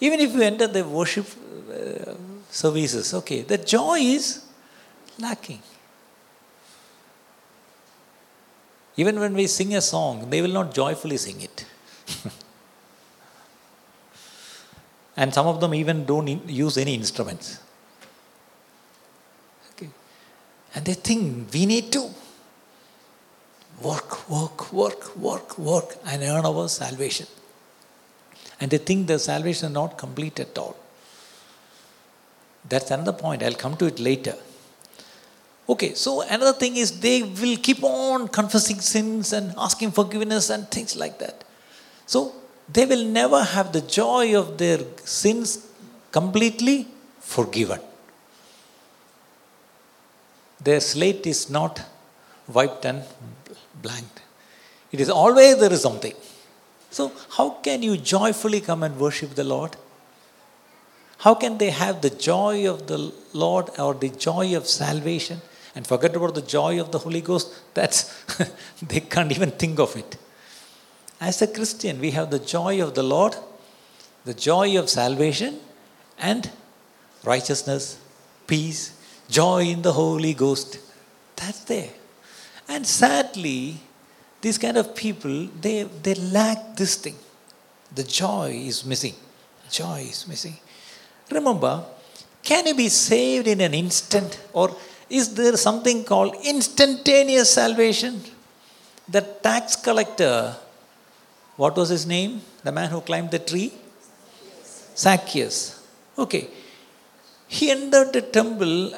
Even 0.00 0.20
if 0.20 0.32
you 0.34 0.40
enter 0.40 0.66
the 0.66 0.82
worship 0.82 1.26
uh, 1.70 2.14
services, 2.50 3.14
okay, 3.14 3.42
the 3.42 3.58
joy 3.58 3.98
is 3.98 4.44
lacking. 5.18 5.62
Even 8.96 9.20
when 9.20 9.34
we 9.34 9.46
sing 9.46 9.74
a 9.76 9.80
song, 9.80 10.28
they 10.28 10.42
will 10.42 10.50
not 10.50 10.74
joyfully 10.74 11.16
sing 11.16 11.40
it. 11.40 11.64
and 15.16 15.32
some 15.32 15.46
of 15.46 15.60
them 15.60 15.72
even 15.74 16.04
don't 16.04 16.48
use 16.48 16.76
any 16.78 16.94
instruments. 16.94 17.60
Okay. 19.72 19.88
And 20.74 20.84
they 20.84 20.94
think 20.94 21.52
we 21.52 21.66
need 21.66 21.92
to 21.92 22.10
work, 23.80 24.28
work, 24.28 24.72
work, 24.72 25.16
work, 25.16 25.58
work, 25.58 25.96
and 26.06 26.22
earn 26.22 26.44
our 26.44 26.68
salvation. 26.68 27.26
And 28.60 28.70
they 28.70 28.78
think 28.78 29.06
their 29.06 29.18
salvation 29.18 29.68
is 29.68 29.74
not 29.74 29.96
complete 29.96 30.40
at 30.40 30.58
all. 30.58 30.76
That's 32.68 32.90
another 32.90 33.12
point. 33.12 33.42
I'll 33.42 33.54
come 33.54 33.76
to 33.76 33.86
it 33.86 33.98
later. 33.98 34.34
Okay, 35.68 35.94
so 35.94 36.22
another 36.22 36.54
thing 36.54 36.76
is 36.76 37.00
they 37.00 37.22
will 37.22 37.56
keep 37.56 37.82
on 37.82 38.28
confessing 38.28 38.80
sins 38.80 39.32
and 39.32 39.52
asking 39.58 39.90
forgiveness 39.90 40.48
and 40.50 40.68
things 40.70 40.96
like 40.96 41.18
that. 41.18 41.44
So 42.06 42.32
they 42.72 42.86
will 42.86 43.04
never 43.04 43.42
have 43.42 43.72
the 43.72 43.82
joy 43.82 44.38
of 44.38 44.56
their 44.56 44.78
sins 45.04 45.66
completely 46.10 46.86
forgiven. 47.20 47.80
Their 50.62 50.80
slate 50.80 51.26
is 51.26 51.50
not 51.50 51.82
wiped 52.48 52.84
and 52.84 53.02
blanked. 53.82 54.22
It 54.90 55.00
is 55.00 55.10
always 55.10 55.58
there 55.58 55.72
is 55.72 55.82
something. 55.82 56.14
So, 56.90 57.12
how 57.36 57.50
can 57.50 57.82
you 57.82 57.98
joyfully 57.98 58.62
come 58.62 58.82
and 58.82 58.98
worship 58.98 59.34
the 59.34 59.44
Lord? 59.44 59.76
How 61.18 61.34
can 61.34 61.58
they 61.58 61.70
have 61.70 62.00
the 62.00 62.10
joy 62.10 62.68
of 62.70 62.86
the 62.86 63.12
Lord 63.32 63.70
or 63.78 63.94
the 63.94 64.08
joy 64.08 64.56
of 64.56 64.66
salvation 64.66 65.40
and 65.74 65.86
forget 65.86 66.14
about 66.14 66.34
the 66.34 66.42
joy 66.42 66.80
of 66.80 66.92
the 66.92 66.98
Holy 66.98 67.20
Ghost? 67.20 67.52
That's, 67.74 68.24
they 68.82 69.00
can't 69.00 69.30
even 69.32 69.50
think 69.50 69.78
of 69.78 69.96
it. 69.96 70.16
As 71.20 71.42
a 71.42 71.48
Christian, 71.48 72.00
we 72.00 72.12
have 72.12 72.30
the 72.30 72.38
joy 72.38 72.80
of 72.82 72.94
the 72.94 73.02
Lord, 73.02 73.36
the 74.24 74.34
joy 74.34 74.78
of 74.78 74.88
salvation, 74.88 75.58
and 76.18 76.48
righteousness, 77.24 77.98
peace, 78.46 78.96
joy 79.28 79.64
in 79.64 79.82
the 79.82 79.92
Holy 79.92 80.34
Ghost. 80.34 80.78
That's 81.34 81.64
there. 81.64 81.90
And 82.68 82.86
sadly, 82.86 83.80
these 84.40 84.58
kind 84.58 84.76
of 84.76 84.94
people, 84.94 85.48
they, 85.60 85.82
they 85.82 86.14
lack 86.14 86.76
this 86.76 86.94
thing. 86.94 87.16
The 87.92 88.04
joy 88.04 88.50
is 88.52 88.84
missing. 88.84 89.14
Joy 89.70 90.06
is 90.10 90.28
missing. 90.28 90.56
Remember, 91.30 91.84
can 92.42 92.66
you 92.66 92.74
be 92.74 92.88
saved 92.88 93.46
in 93.46 93.60
an 93.60 93.74
instant? 93.74 94.40
Or 94.52 94.76
is 95.10 95.34
there 95.34 95.56
something 95.56 96.04
called 96.04 96.34
instantaneous 96.44 97.50
salvation? 97.52 98.22
The 99.08 99.22
tax 99.22 99.76
collector, 99.76 100.56
what 101.56 101.76
was 101.76 101.88
his 101.88 102.06
name? 102.06 102.42
The 102.62 102.72
man 102.72 102.90
who 102.90 103.00
climbed 103.00 103.30
the 103.30 103.38
tree? 103.38 103.72
Zacchaeus. 104.96 105.82
Okay. 106.16 106.48
He 107.46 107.70
entered 107.70 108.12
the 108.12 108.22
temple. 108.22 108.92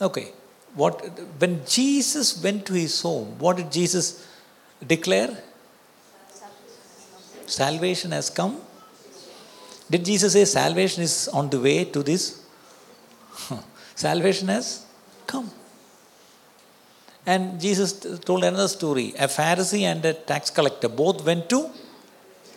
Okay 0.00 0.32
what 0.74 1.00
when 1.38 1.64
Jesus 1.66 2.42
went 2.42 2.66
to 2.66 2.74
his 2.74 3.00
home, 3.00 3.38
what 3.38 3.56
did 3.56 3.70
Jesus 3.70 4.26
declare? 4.86 5.36
Salvation 7.46 8.10
has 8.10 8.30
come. 8.30 8.60
Did 9.90 10.04
Jesus 10.04 10.32
say 10.32 10.44
salvation 10.44 11.02
is 11.02 11.28
on 11.28 11.50
the 11.50 11.60
way 11.60 11.84
to 11.84 12.02
this? 12.02 12.42
salvation 13.94 14.48
has 14.48 14.86
come. 15.26 15.50
And 17.26 17.60
Jesus 17.60 17.92
told 18.28 18.44
another 18.44 18.68
story. 18.68 19.14
A 19.18 19.28
Pharisee 19.28 19.82
and 19.82 20.04
a 20.04 20.12
tax 20.12 20.50
collector 20.50 20.88
both 20.88 21.24
went 21.24 21.48
to 21.50 21.70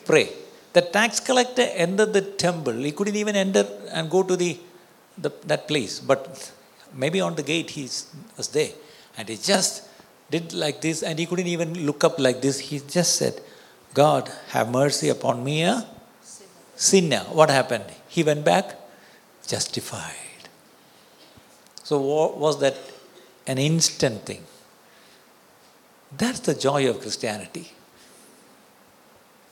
pray. 0.06 0.30
The 0.74 0.82
tax 0.82 1.20
collector 1.20 1.64
entered 1.86 2.14
the 2.14 2.22
temple. 2.22 2.74
He 2.74 2.92
couldn't 2.92 3.16
even 3.16 3.36
enter 3.36 3.66
and 3.92 4.10
go 4.10 4.24
to 4.24 4.36
the, 4.36 4.60
the 5.18 5.32
that 5.46 5.68
place. 5.68 6.00
But 6.00 6.52
maybe 6.94 7.22
on 7.22 7.36
the 7.36 7.44
gate 7.44 7.70
he 7.72 7.84
was 8.38 8.50
there 8.52 8.72
and 9.18 9.30
he 9.30 9.38
just 9.38 9.84
did 10.30 10.54
like 10.54 10.82
this 10.82 11.04
and 11.04 11.18
he 11.20 11.26
couldn't 11.26 11.48
even 11.48 11.86
look 11.86 12.04
up 12.04 12.20
like 12.20 12.42
this 12.42 12.60
he 12.60 12.80
just 12.80 13.16
said 13.16 13.42
god 13.94 14.30
have 14.50 14.70
mercy 14.70 15.10
upon 15.10 15.44
me 15.44 15.64
a 15.64 15.86
sinner 16.78 17.26
what 17.40 17.50
happened? 17.50 17.86
He 18.08 18.24
went 18.24 18.46
back 18.46 18.76
justified. 19.46 20.14
So 21.84 22.00
was 22.00 22.60
that 22.60 22.76
an 23.46 23.58
instant 23.58 24.26
thing? 24.26 24.44
That's 26.18 26.40
the 26.40 26.54
joy 26.54 26.90
of 26.90 27.02
christianity. 27.02 27.72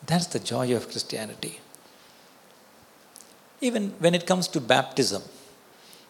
That's 0.05 0.27
the 0.27 0.39
joy 0.39 0.75
of 0.75 0.89
christianity. 0.89 1.59
Even 3.61 3.91
when 3.99 4.15
it 4.15 4.25
comes 4.25 4.47
to 4.49 4.61
baptism 4.61 5.23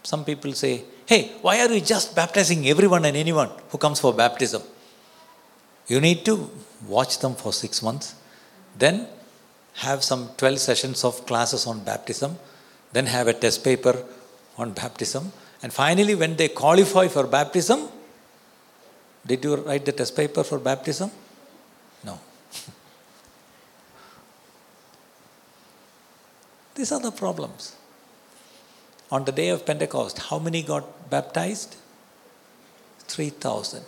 some 0.05 0.23
people 0.23 0.53
say 0.53 0.83
Hey, 1.07 1.33
why 1.41 1.59
are 1.61 1.71
you 1.71 1.81
just 1.81 2.15
baptizing 2.15 2.67
everyone 2.67 3.05
and 3.05 3.15
anyone 3.15 3.49
who 3.69 3.77
comes 3.77 3.99
for 3.99 4.11
baptism? 4.13 4.63
You 5.87 5.99
need 6.01 6.25
to 6.25 6.49
watch 6.87 7.19
them 7.19 7.35
for 7.35 7.53
six 7.53 7.83
months, 7.83 8.15
then 8.75 9.07
have 9.75 10.03
some 10.03 10.29
12 10.37 10.59
sessions 10.59 11.03
of 11.03 11.25
classes 11.25 11.67
on 11.67 11.79
baptism, 11.79 12.37
then 12.93 13.05
have 13.07 13.27
a 13.27 13.33
test 13.33 13.63
paper 13.63 14.03
on 14.57 14.71
baptism, 14.71 15.31
and 15.61 15.73
finally, 15.73 16.15
when 16.15 16.35
they 16.35 16.47
qualify 16.47 17.07
for 17.07 17.25
baptism, 17.25 17.89
did 19.25 19.43
you 19.43 19.55
write 19.55 19.83
the 19.85 19.91
test 19.91 20.15
paper 20.15 20.43
for 20.43 20.59
baptism? 20.59 21.09
No. 22.03 22.19
These 26.75 26.91
are 26.91 26.99
the 26.99 27.11
problems. 27.11 27.75
On 29.11 29.25
the 29.25 29.31
day 29.31 29.49
of 29.49 29.65
Pentecost, 29.65 30.19
how 30.19 30.37
many 30.37 30.61
got 30.61 31.09
baptized? 31.09 31.77
3,000. 33.07 33.83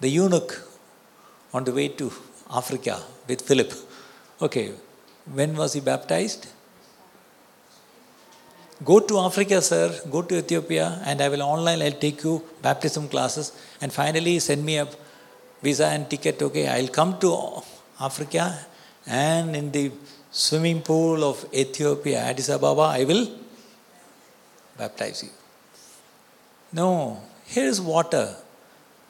The 0.00 0.10
eunuch 0.10 0.62
on 1.54 1.64
the 1.64 1.72
way 1.72 1.88
to 1.88 2.12
Africa 2.50 3.02
with 3.26 3.40
Philip. 3.40 3.72
Okay, 4.42 4.72
when 5.32 5.56
was 5.56 5.72
he 5.72 5.80
baptized? 5.80 6.46
Go 8.84 9.00
to 9.00 9.18
Africa, 9.18 9.62
sir. 9.62 10.00
Go 10.10 10.22
to 10.22 10.36
Ethiopia, 10.36 11.00
and 11.04 11.20
I 11.20 11.28
will 11.28 11.42
online. 11.42 11.82
I'll 11.82 11.92
take 11.92 12.22
you 12.22 12.42
baptism 12.62 13.08
classes, 13.08 13.52
and 13.80 13.92
finally 13.92 14.38
send 14.38 14.64
me 14.64 14.76
a 14.78 14.88
visa 15.62 15.86
and 15.86 16.08
ticket. 16.10 16.42
Okay, 16.42 16.68
I'll 16.68 16.88
come 16.88 17.18
to 17.20 17.62
Africa, 18.00 18.58
and 19.06 19.56
in 19.56 19.72
the 19.72 19.92
swimming 20.30 20.82
pool 20.82 21.24
of 21.24 21.46
Ethiopia, 21.54 22.20
Addis 22.20 22.50
Ababa, 22.50 22.82
I 22.82 23.04
will 23.04 23.30
baptize 24.76 25.22
you. 25.22 25.30
No, 26.72 27.22
here 27.46 27.64
is 27.64 27.80
water. 27.80 28.36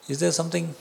Is 0.09 0.21
there 0.21 0.31
something, 0.31 0.73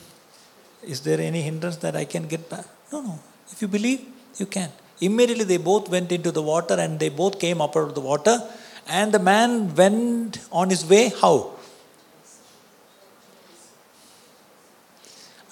is 0.84 1.00
there 1.00 1.20
any 1.20 1.42
hindrance 1.42 1.78
that 1.78 1.96
I 1.96 2.04
can 2.04 2.28
get 2.28 2.48
back? 2.48 2.66
No, 2.92 3.00
no. 3.00 3.18
If 3.50 3.60
you 3.60 3.66
believe, 3.66 4.06
you 4.36 4.46
can. 4.46 4.70
Immediately 5.00 5.44
they 5.44 5.58
both 5.58 5.88
went 5.88 6.10
into 6.12 6.30
the 6.30 6.42
water 6.42 6.74
and 6.74 6.98
they 6.98 7.08
both 7.08 7.38
came 7.38 7.60
up 7.60 7.76
out 7.76 7.88
of 7.88 7.94
the 7.94 8.00
water. 8.00 8.42
And 8.88 9.12
the 9.12 9.18
man 9.18 9.74
went 9.74 10.38
on 10.52 10.70
his 10.70 10.84
way. 10.84 11.12
How? 11.20 11.52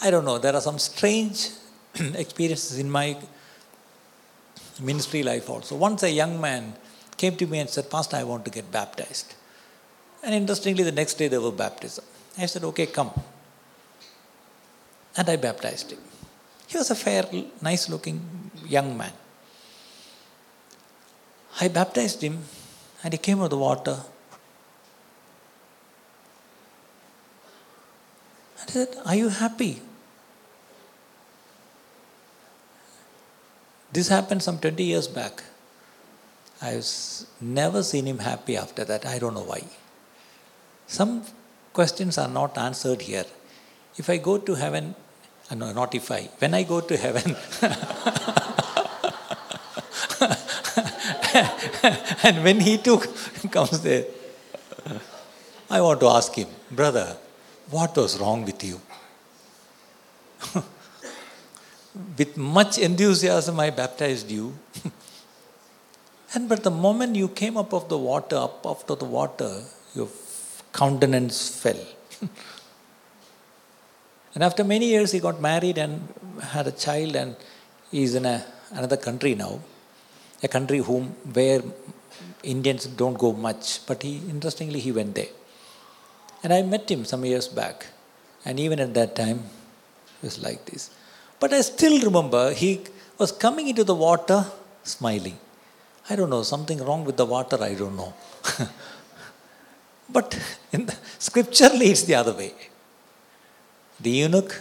I 0.02 0.10
don't 0.10 0.24
know. 0.24 0.38
There 0.38 0.54
are 0.54 0.60
some 0.60 0.78
strange 0.78 1.50
experiences 1.94 2.78
in 2.78 2.90
my 2.90 3.16
ministry 4.80 5.22
life 5.22 5.48
also. 5.48 5.76
Once 5.76 6.02
a 6.02 6.10
young 6.10 6.40
man 6.40 6.74
came 7.16 7.36
to 7.36 7.46
me 7.46 7.58
and 7.58 7.70
said, 7.70 7.90
Pastor, 7.90 8.16
I 8.16 8.24
want 8.24 8.44
to 8.44 8.50
get 8.50 8.70
baptized. 8.70 9.34
And 10.22 10.34
interestingly, 10.34 10.84
the 10.84 10.92
next 10.92 11.14
day 11.14 11.28
there 11.28 11.40
was 11.40 11.52
baptism. 11.52 12.04
I 12.38 12.46
said, 12.46 12.64
Okay, 12.64 12.86
come. 12.86 13.10
And 15.16 15.28
I 15.28 15.36
baptized 15.36 15.92
him. 15.92 16.00
He 16.66 16.76
was 16.76 16.90
a 16.90 16.94
fair, 16.94 17.24
nice 17.62 17.88
looking 17.88 18.50
young 18.66 18.96
man. 18.96 19.12
I 21.60 21.68
baptized 21.68 22.22
him 22.22 22.42
and 23.02 23.12
he 23.12 23.18
came 23.18 23.40
out 23.40 23.44
of 23.44 23.50
the 23.50 23.58
water. 23.58 24.00
And 28.60 28.68
I 28.68 28.72
said, 28.72 28.96
Are 29.06 29.14
you 29.14 29.28
happy? 29.28 29.82
This 33.92 34.08
happened 34.08 34.42
some 34.42 34.58
20 34.58 34.82
years 34.82 35.06
back. 35.06 35.44
I've 36.60 36.86
never 37.40 37.82
seen 37.82 38.06
him 38.06 38.18
happy 38.18 38.56
after 38.56 38.84
that. 38.84 39.06
I 39.06 39.18
don't 39.18 39.34
know 39.34 39.44
why. 39.44 39.62
Some 40.86 41.22
questions 41.72 42.18
are 42.18 42.28
not 42.28 42.58
answered 42.58 43.02
here. 43.02 43.26
If 43.96 44.10
I 44.10 44.16
go 44.16 44.38
to 44.38 44.54
heaven, 44.54 44.94
uh, 45.50 45.54
no, 45.54 45.72
not 45.72 45.94
if 45.94 46.10
I, 46.10 46.22
when 46.38 46.54
I 46.54 46.64
go 46.64 46.80
to 46.80 46.96
heaven, 46.96 47.36
and 52.24 52.42
when 52.42 52.60
he 52.60 52.78
too 52.78 52.98
comes 53.56 53.80
there, 53.82 54.04
I 55.70 55.80
want 55.80 56.00
to 56.00 56.08
ask 56.08 56.34
him, 56.34 56.48
brother, 56.70 57.16
what 57.70 57.96
was 57.96 58.18
wrong 58.20 58.44
with 58.44 58.62
you? 58.62 58.80
with 62.18 62.36
much 62.36 62.78
enthusiasm, 62.78 63.58
I 63.60 63.70
baptized 63.70 64.30
you. 64.30 64.56
and 66.34 66.48
but 66.48 66.62
the 66.62 66.70
moment 66.70 67.16
you 67.16 67.28
came 67.28 67.56
up 67.56 67.72
of 67.72 67.88
the 67.88 67.98
water, 67.98 68.36
up 68.36 68.64
after 68.66 68.94
the 68.94 69.04
water, 69.04 69.62
your 69.94 70.08
countenance 70.72 71.48
fell. 71.62 71.82
and 74.34 74.44
after 74.44 74.64
many 74.64 74.86
years, 74.86 75.12
he 75.12 75.20
got 75.20 75.40
married 75.40 75.78
and 75.78 76.08
had 76.42 76.66
a 76.66 76.72
child, 76.72 77.16
and 77.16 77.36
he's 77.90 78.14
in 78.14 78.26
a, 78.26 78.44
another 78.72 78.96
country 78.96 79.34
now, 79.34 79.60
a 80.42 80.48
country 80.48 80.78
whom 80.78 81.06
where 81.32 81.62
Indians 82.42 82.86
don't 82.86 83.18
go 83.18 83.32
much. 83.32 83.86
But 83.86 84.02
he, 84.02 84.16
interestingly, 84.28 84.80
he 84.80 84.92
went 84.92 85.14
there. 85.14 85.32
And 86.42 86.52
I 86.52 86.62
met 86.62 86.90
him 86.90 87.04
some 87.04 87.24
years 87.24 87.48
back, 87.48 87.86
and 88.44 88.60
even 88.60 88.78
at 88.78 88.92
that 88.94 89.16
time, 89.16 89.38
he 90.20 90.26
was 90.26 90.42
like 90.42 90.66
this. 90.66 90.90
But 91.40 91.54
I 91.54 91.62
still 91.62 92.00
remember 92.02 92.52
he 92.52 92.80
was 93.18 93.32
coming 93.32 93.68
into 93.68 93.82
the 93.82 93.94
water 93.94 94.44
smiling. 94.82 95.38
I 96.10 96.16
don't 96.16 96.28
know, 96.28 96.42
something 96.42 96.84
wrong 96.84 97.04
with 97.06 97.16
the 97.16 97.24
water, 97.24 97.56
I 97.62 97.74
don't 97.74 97.96
know. 97.96 98.12
but 100.10 100.38
in 100.70 100.84
the, 100.84 100.96
the 102.06 102.14
other 102.14 102.34
way. 102.34 102.52
The 104.00 104.10
eunuch, 104.10 104.60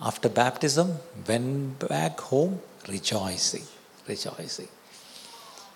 after 0.00 0.28
baptism, 0.28 0.98
went 1.26 1.78
back 1.88 2.20
home 2.20 2.60
rejoicing, 2.86 3.64
rejoicing. 4.06 4.68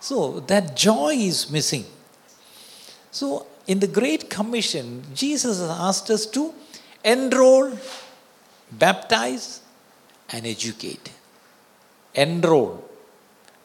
So 0.01 0.41
that 0.41 0.77
joy 0.77 1.15
is 1.15 1.51
missing. 1.51 1.85
So 3.11 3.47
in 3.67 3.81
the 3.81 3.87
Great 3.87 4.31
Commission, 4.31 5.03
Jesus 5.15 5.59
has 5.59 5.71
asked 5.71 6.11
us 6.11 6.27
to 6.27 6.55
enroll, 7.05 7.77
baptize, 8.73 9.61
and 10.31 10.47
educate. 10.47 11.11
Enroll. 12.15 12.85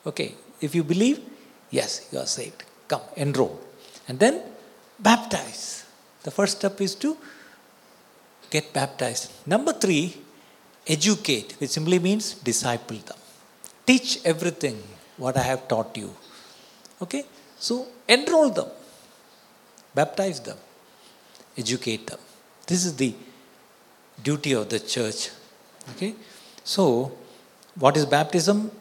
Okay, 0.05 0.35
if 0.59 0.75
you 0.75 0.83
believe, 0.83 1.21
yes, 1.71 2.09
you 2.11 2.19
are 2.19 2.25
saved. 2.25 2.63
Come, 2.87 3.01
enroll. 3.15 3.59
And 4.07 4.19
then 4.19 4.41
baptize. 4.99 5.85
The 6.23 6.31
first 6.31 6.57
step 6.57 6.79
is 6.81 6.95
to 6.95 7.17
get 8.49 8.73
baptized. 8.73 9.31
Number 9.45 9.73
three, 9.73 10.17
educate, 10.87 11.55
which 11.59 11.71
simply 11.71 11.99
means 11.99 12.33
disciple 12.35 12.97
them. 12.97 13.17
Teach 13.85 14.19
everything 14.25 14.81
what 15.17 15.37
I 15.37 15.43
have 15.43 15.67
taught 15.67 15.95
you. 15.97 16.13
Okay? 17.01 17.25
So 17.57 17.87
enroll 18.07 18.49
them, 18.49 18.67
baptize 19.95 20.39
them, 20.39 20.57
educate 21.57 22.07
them. 22.07 22.19
This 22.67 22.85
is 22.85 22.95
the 22.95 23.13
duty 24.21 24.53
of 24.53 24.69
the 24.69 24.79
church. 24.79 25.29
Okay? 25.91 26.15
So, 26.63 27.11
what 27.75 27.97
is 27.97 28.05
baptism? 28.05 28.71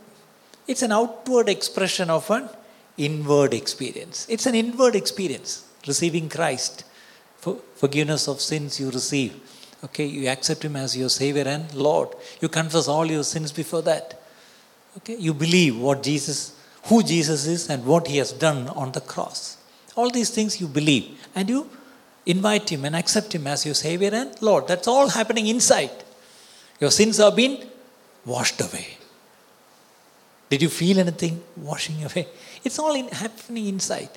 It's 0.67 0.83
an 0.83 0.93
outward 0.93 1.49
expression 1.49 2.11
of 2.11 2.31
an 2.31 2.49
inward 2.97 3.55
experience. 3.55 4.27
It's 4.29 4.47
an 4.47 4.55
inward 4.55 4.95
experience, 4.95 5.65
receiving 5.87 6.29
Christ. 6.29 6.85
For 7.39 7.57
forgiveness 7.75 8.29
of 8.29 8.41
sins 8.41 8.79
you 8.79 8.91
receive. 8.91 9.41
Okay, 9.85 10.07
you 10.07 10.29
accept 10.29 10.65
Him 10.65 10.77
as 10.77 10.97
your 10.97 11.09
Savior 11.09 11.43
and 11.43 11.75
Lord. 11.75 12.11
You 12.41 12.49
confess 12.49 12.87
all 12.87 13.05
your 13.05 13.25
sins 13.25 13.51
before 13.51 13.83
that. 13.83 14.23
Okay, 14.99 15.17
you 15.17 15.35
believe 15.35 15.77
what 15.77 16.05
Jesus, 16.05 16.57
who 16.85 17.03
Jesus 17.03 17.47
is, 17.47 17.69
and 17.71 17.85
what 17.85 18.09
He 18.09 18.17
has 18.19 18.33
done 18.33 18.69
on 18.69 18.93
the 18.93 19.01
cross. 19.01 19.57
All 19.95 20.11
these 20.11 20.31
things 20.31 20.61
you 20.61 20.67
believe, 20.67 21.19
and 21.35 21.49
you 21.49 21.69
invite 22.27 22.71
Him 22.71 22.85
and 22.85 22.97
accept 22.97 23.35
Him 23.35 23.47
as 23.47 23.65
your 23.65 23.75
Savior 23.75 24.11
and 24.13 24.41
Lord. 24.41 24.69
That's 24.69 24.89
all 24.89 25.09
happening 25.09 25.47
inside. 25.47 25.91
Your 26.81 26.91
sins 26.91 27.19
have 27.19 27.37
been 27.37 27.65
washed 28.25 28.61
away. 28.61 28.99
Did 30.51 30.63
you 30.63 30.69
feel 30.69 30.99
anything 30.99 31.43
washing 31.57 32.05
away? 32.05 32.29
It's 32.65 32.79
all 32.79 32.95
in, 32.95 33.09
happening 33.09 33.67
inside. 33.67 34.11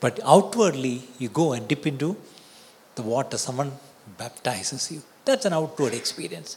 But 0.00 0.20
outwardly, 0.24 1.02
you 1.18 1.28
go 1.28 1.52
and 1.52 1.66
dip 1.66 1.86
into 1.86 2.16
the 2.94 3.02
water. 3.02 3.38
Someone 3.38 3.72
baptizes 4.18 4.92
you. 4.92 5.02
That's 5.24 5.46
an 5.46 5.52
outward 5.52 5.94
experience. 5.94 6.56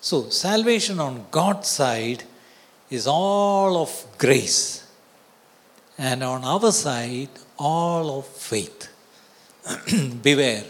So, 0.00 0.28
salvation 0.30 0.98
on 0.98 1.26
God's 1.30 1.68
side 1.68 2.24
is 2.92 3.06
all 3.06 3.76
of 3.82 3.90
grace, 4.18 4.86
and 5.96 6.22
on 6.22 6.44
our 6.44 6.70
side, 6.72 7.30
all 7.58 8.18
of 8.18 8.26
faith. 8.26 8.88
Beware 10.22 10.64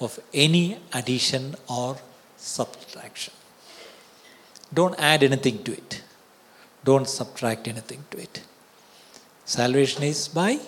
of 0.00 0.18
any 0.32 0.78
addition 0.92 1.54
or 1.68 1.96
subtraction. 2.36 3.34
Don't 4.72 4.94
add 4.98 5.22
anything 5.22 5.62
to 5.64 5.72
it. 5.72 6.02
Don't 6.84 7.08
subtract 7.08 7.68
anything 7.68 8.04
to 8.10 8.18
it. 8.18 8.42
Salvation 9.44 10.02
is 10.02 10.28
by 10.28 10.58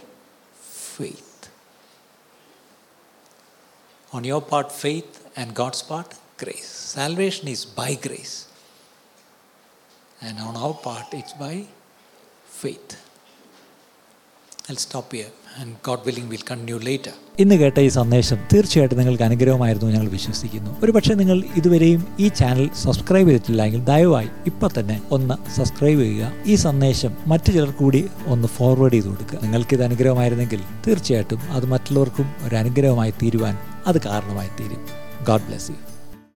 faith. 0.54 1.48
On 4.12 4.24
your 4.24 4.42
part, 4.42 4.72
faith, 4.72 5.30
and 5.36 5.54
God's 5.54 5.82
part, 5.82 6.14
grace. 6.36 6.66
Salvation 6.66 7.48
is 7.48 7.64
by 7.64 7.94
grace. 7.94 8.47
And 10.26 10.36
on 10.40 10.56
our 10.56 10.74
part, 10.74 11.10
it's 11.12 11.34
by 11.42 11.56
faith. 12.60 12.90
I'll 14.68 14.76
stop 14.76 15.12
here, 15.12 15.30
and 15.58 15.76
God 15.82 16.04
willing, 16.06 16.26
we'll 16.30 16.46
continue 16.48 16.78
later. 16.88 17.12
ഇന്ന് 17.42 17.54
കേട്ട 17.54 17.78
ഈ 17.86 17.88
സന്ദേശം 17.88 18.38
തീർച്ചയായിട്ടും 18.52 18.98
നിങ്ങൾക്ക് 19.00 19.24
അനുഗ്രഹമായിരുന്നു 19.28 19.88
ഞങ്ങൾ 19.94 20.08
വിശ്വസിക്കുന്നു. 20.16 20.70
ഒരു 20.84 20.92
പക്ഷേ 20.96 21.14
നിങ്ങൾ 21.20 21.38
ഇതുവരെയും 21.60 22.02
ഈ 22.24 22.28
ചാനൽ 22.40 22.66
സബ്സ്ക്രൈബ് 22.84 23.28
ചെയ്തിട്ടില്ലെങ്കിൽ 23.30 23.84
ദയവായി 23.90 24.30
ഇപ്പം 24.46 24.70
തന്നെ 24.78 25.00
ഒന്ന് 25.16 25.36
സബ്സ്ക്രൈബ് 25.56 26.00
ചെയ്യുക. 26.00 26.32
ഈ 26.46 26.56
സന്ദേശം 26.66 27.14
മറ്റു 27.32 27.50
ചിലർ 27.56 27.72
കൂടി 27.82 28.02
ഒന്ന് 28.34 28.48
ഫോർവേഡ് 28.56 28.92
ചെയ്ത് 28.92 29.08
കൊടുക്കുക. 29.12 29.38
നിങ്ങൾക്കിത് 29.44 29.84
അനുഗ്രഹമായിരുന്നെങ്കിൽ 29.88 30.62
തീർച്ചയായിട്ടും 30.86 31.42
അത് 31.58 31.66
മറ്റുള്ളവർക്കും 31.74 32.28
ഒരു 32.48 32.56
അനുഗ്രഹമായി 32.62 33.14
തീരുവാൻ 33.22 33.56
അത് 33.86 34.00
കാരണമായി 34.08 34.52
തീരും. 34.60 34.82
God 35.30 35.46
bless 35.50 35.70
you 35.70 35.87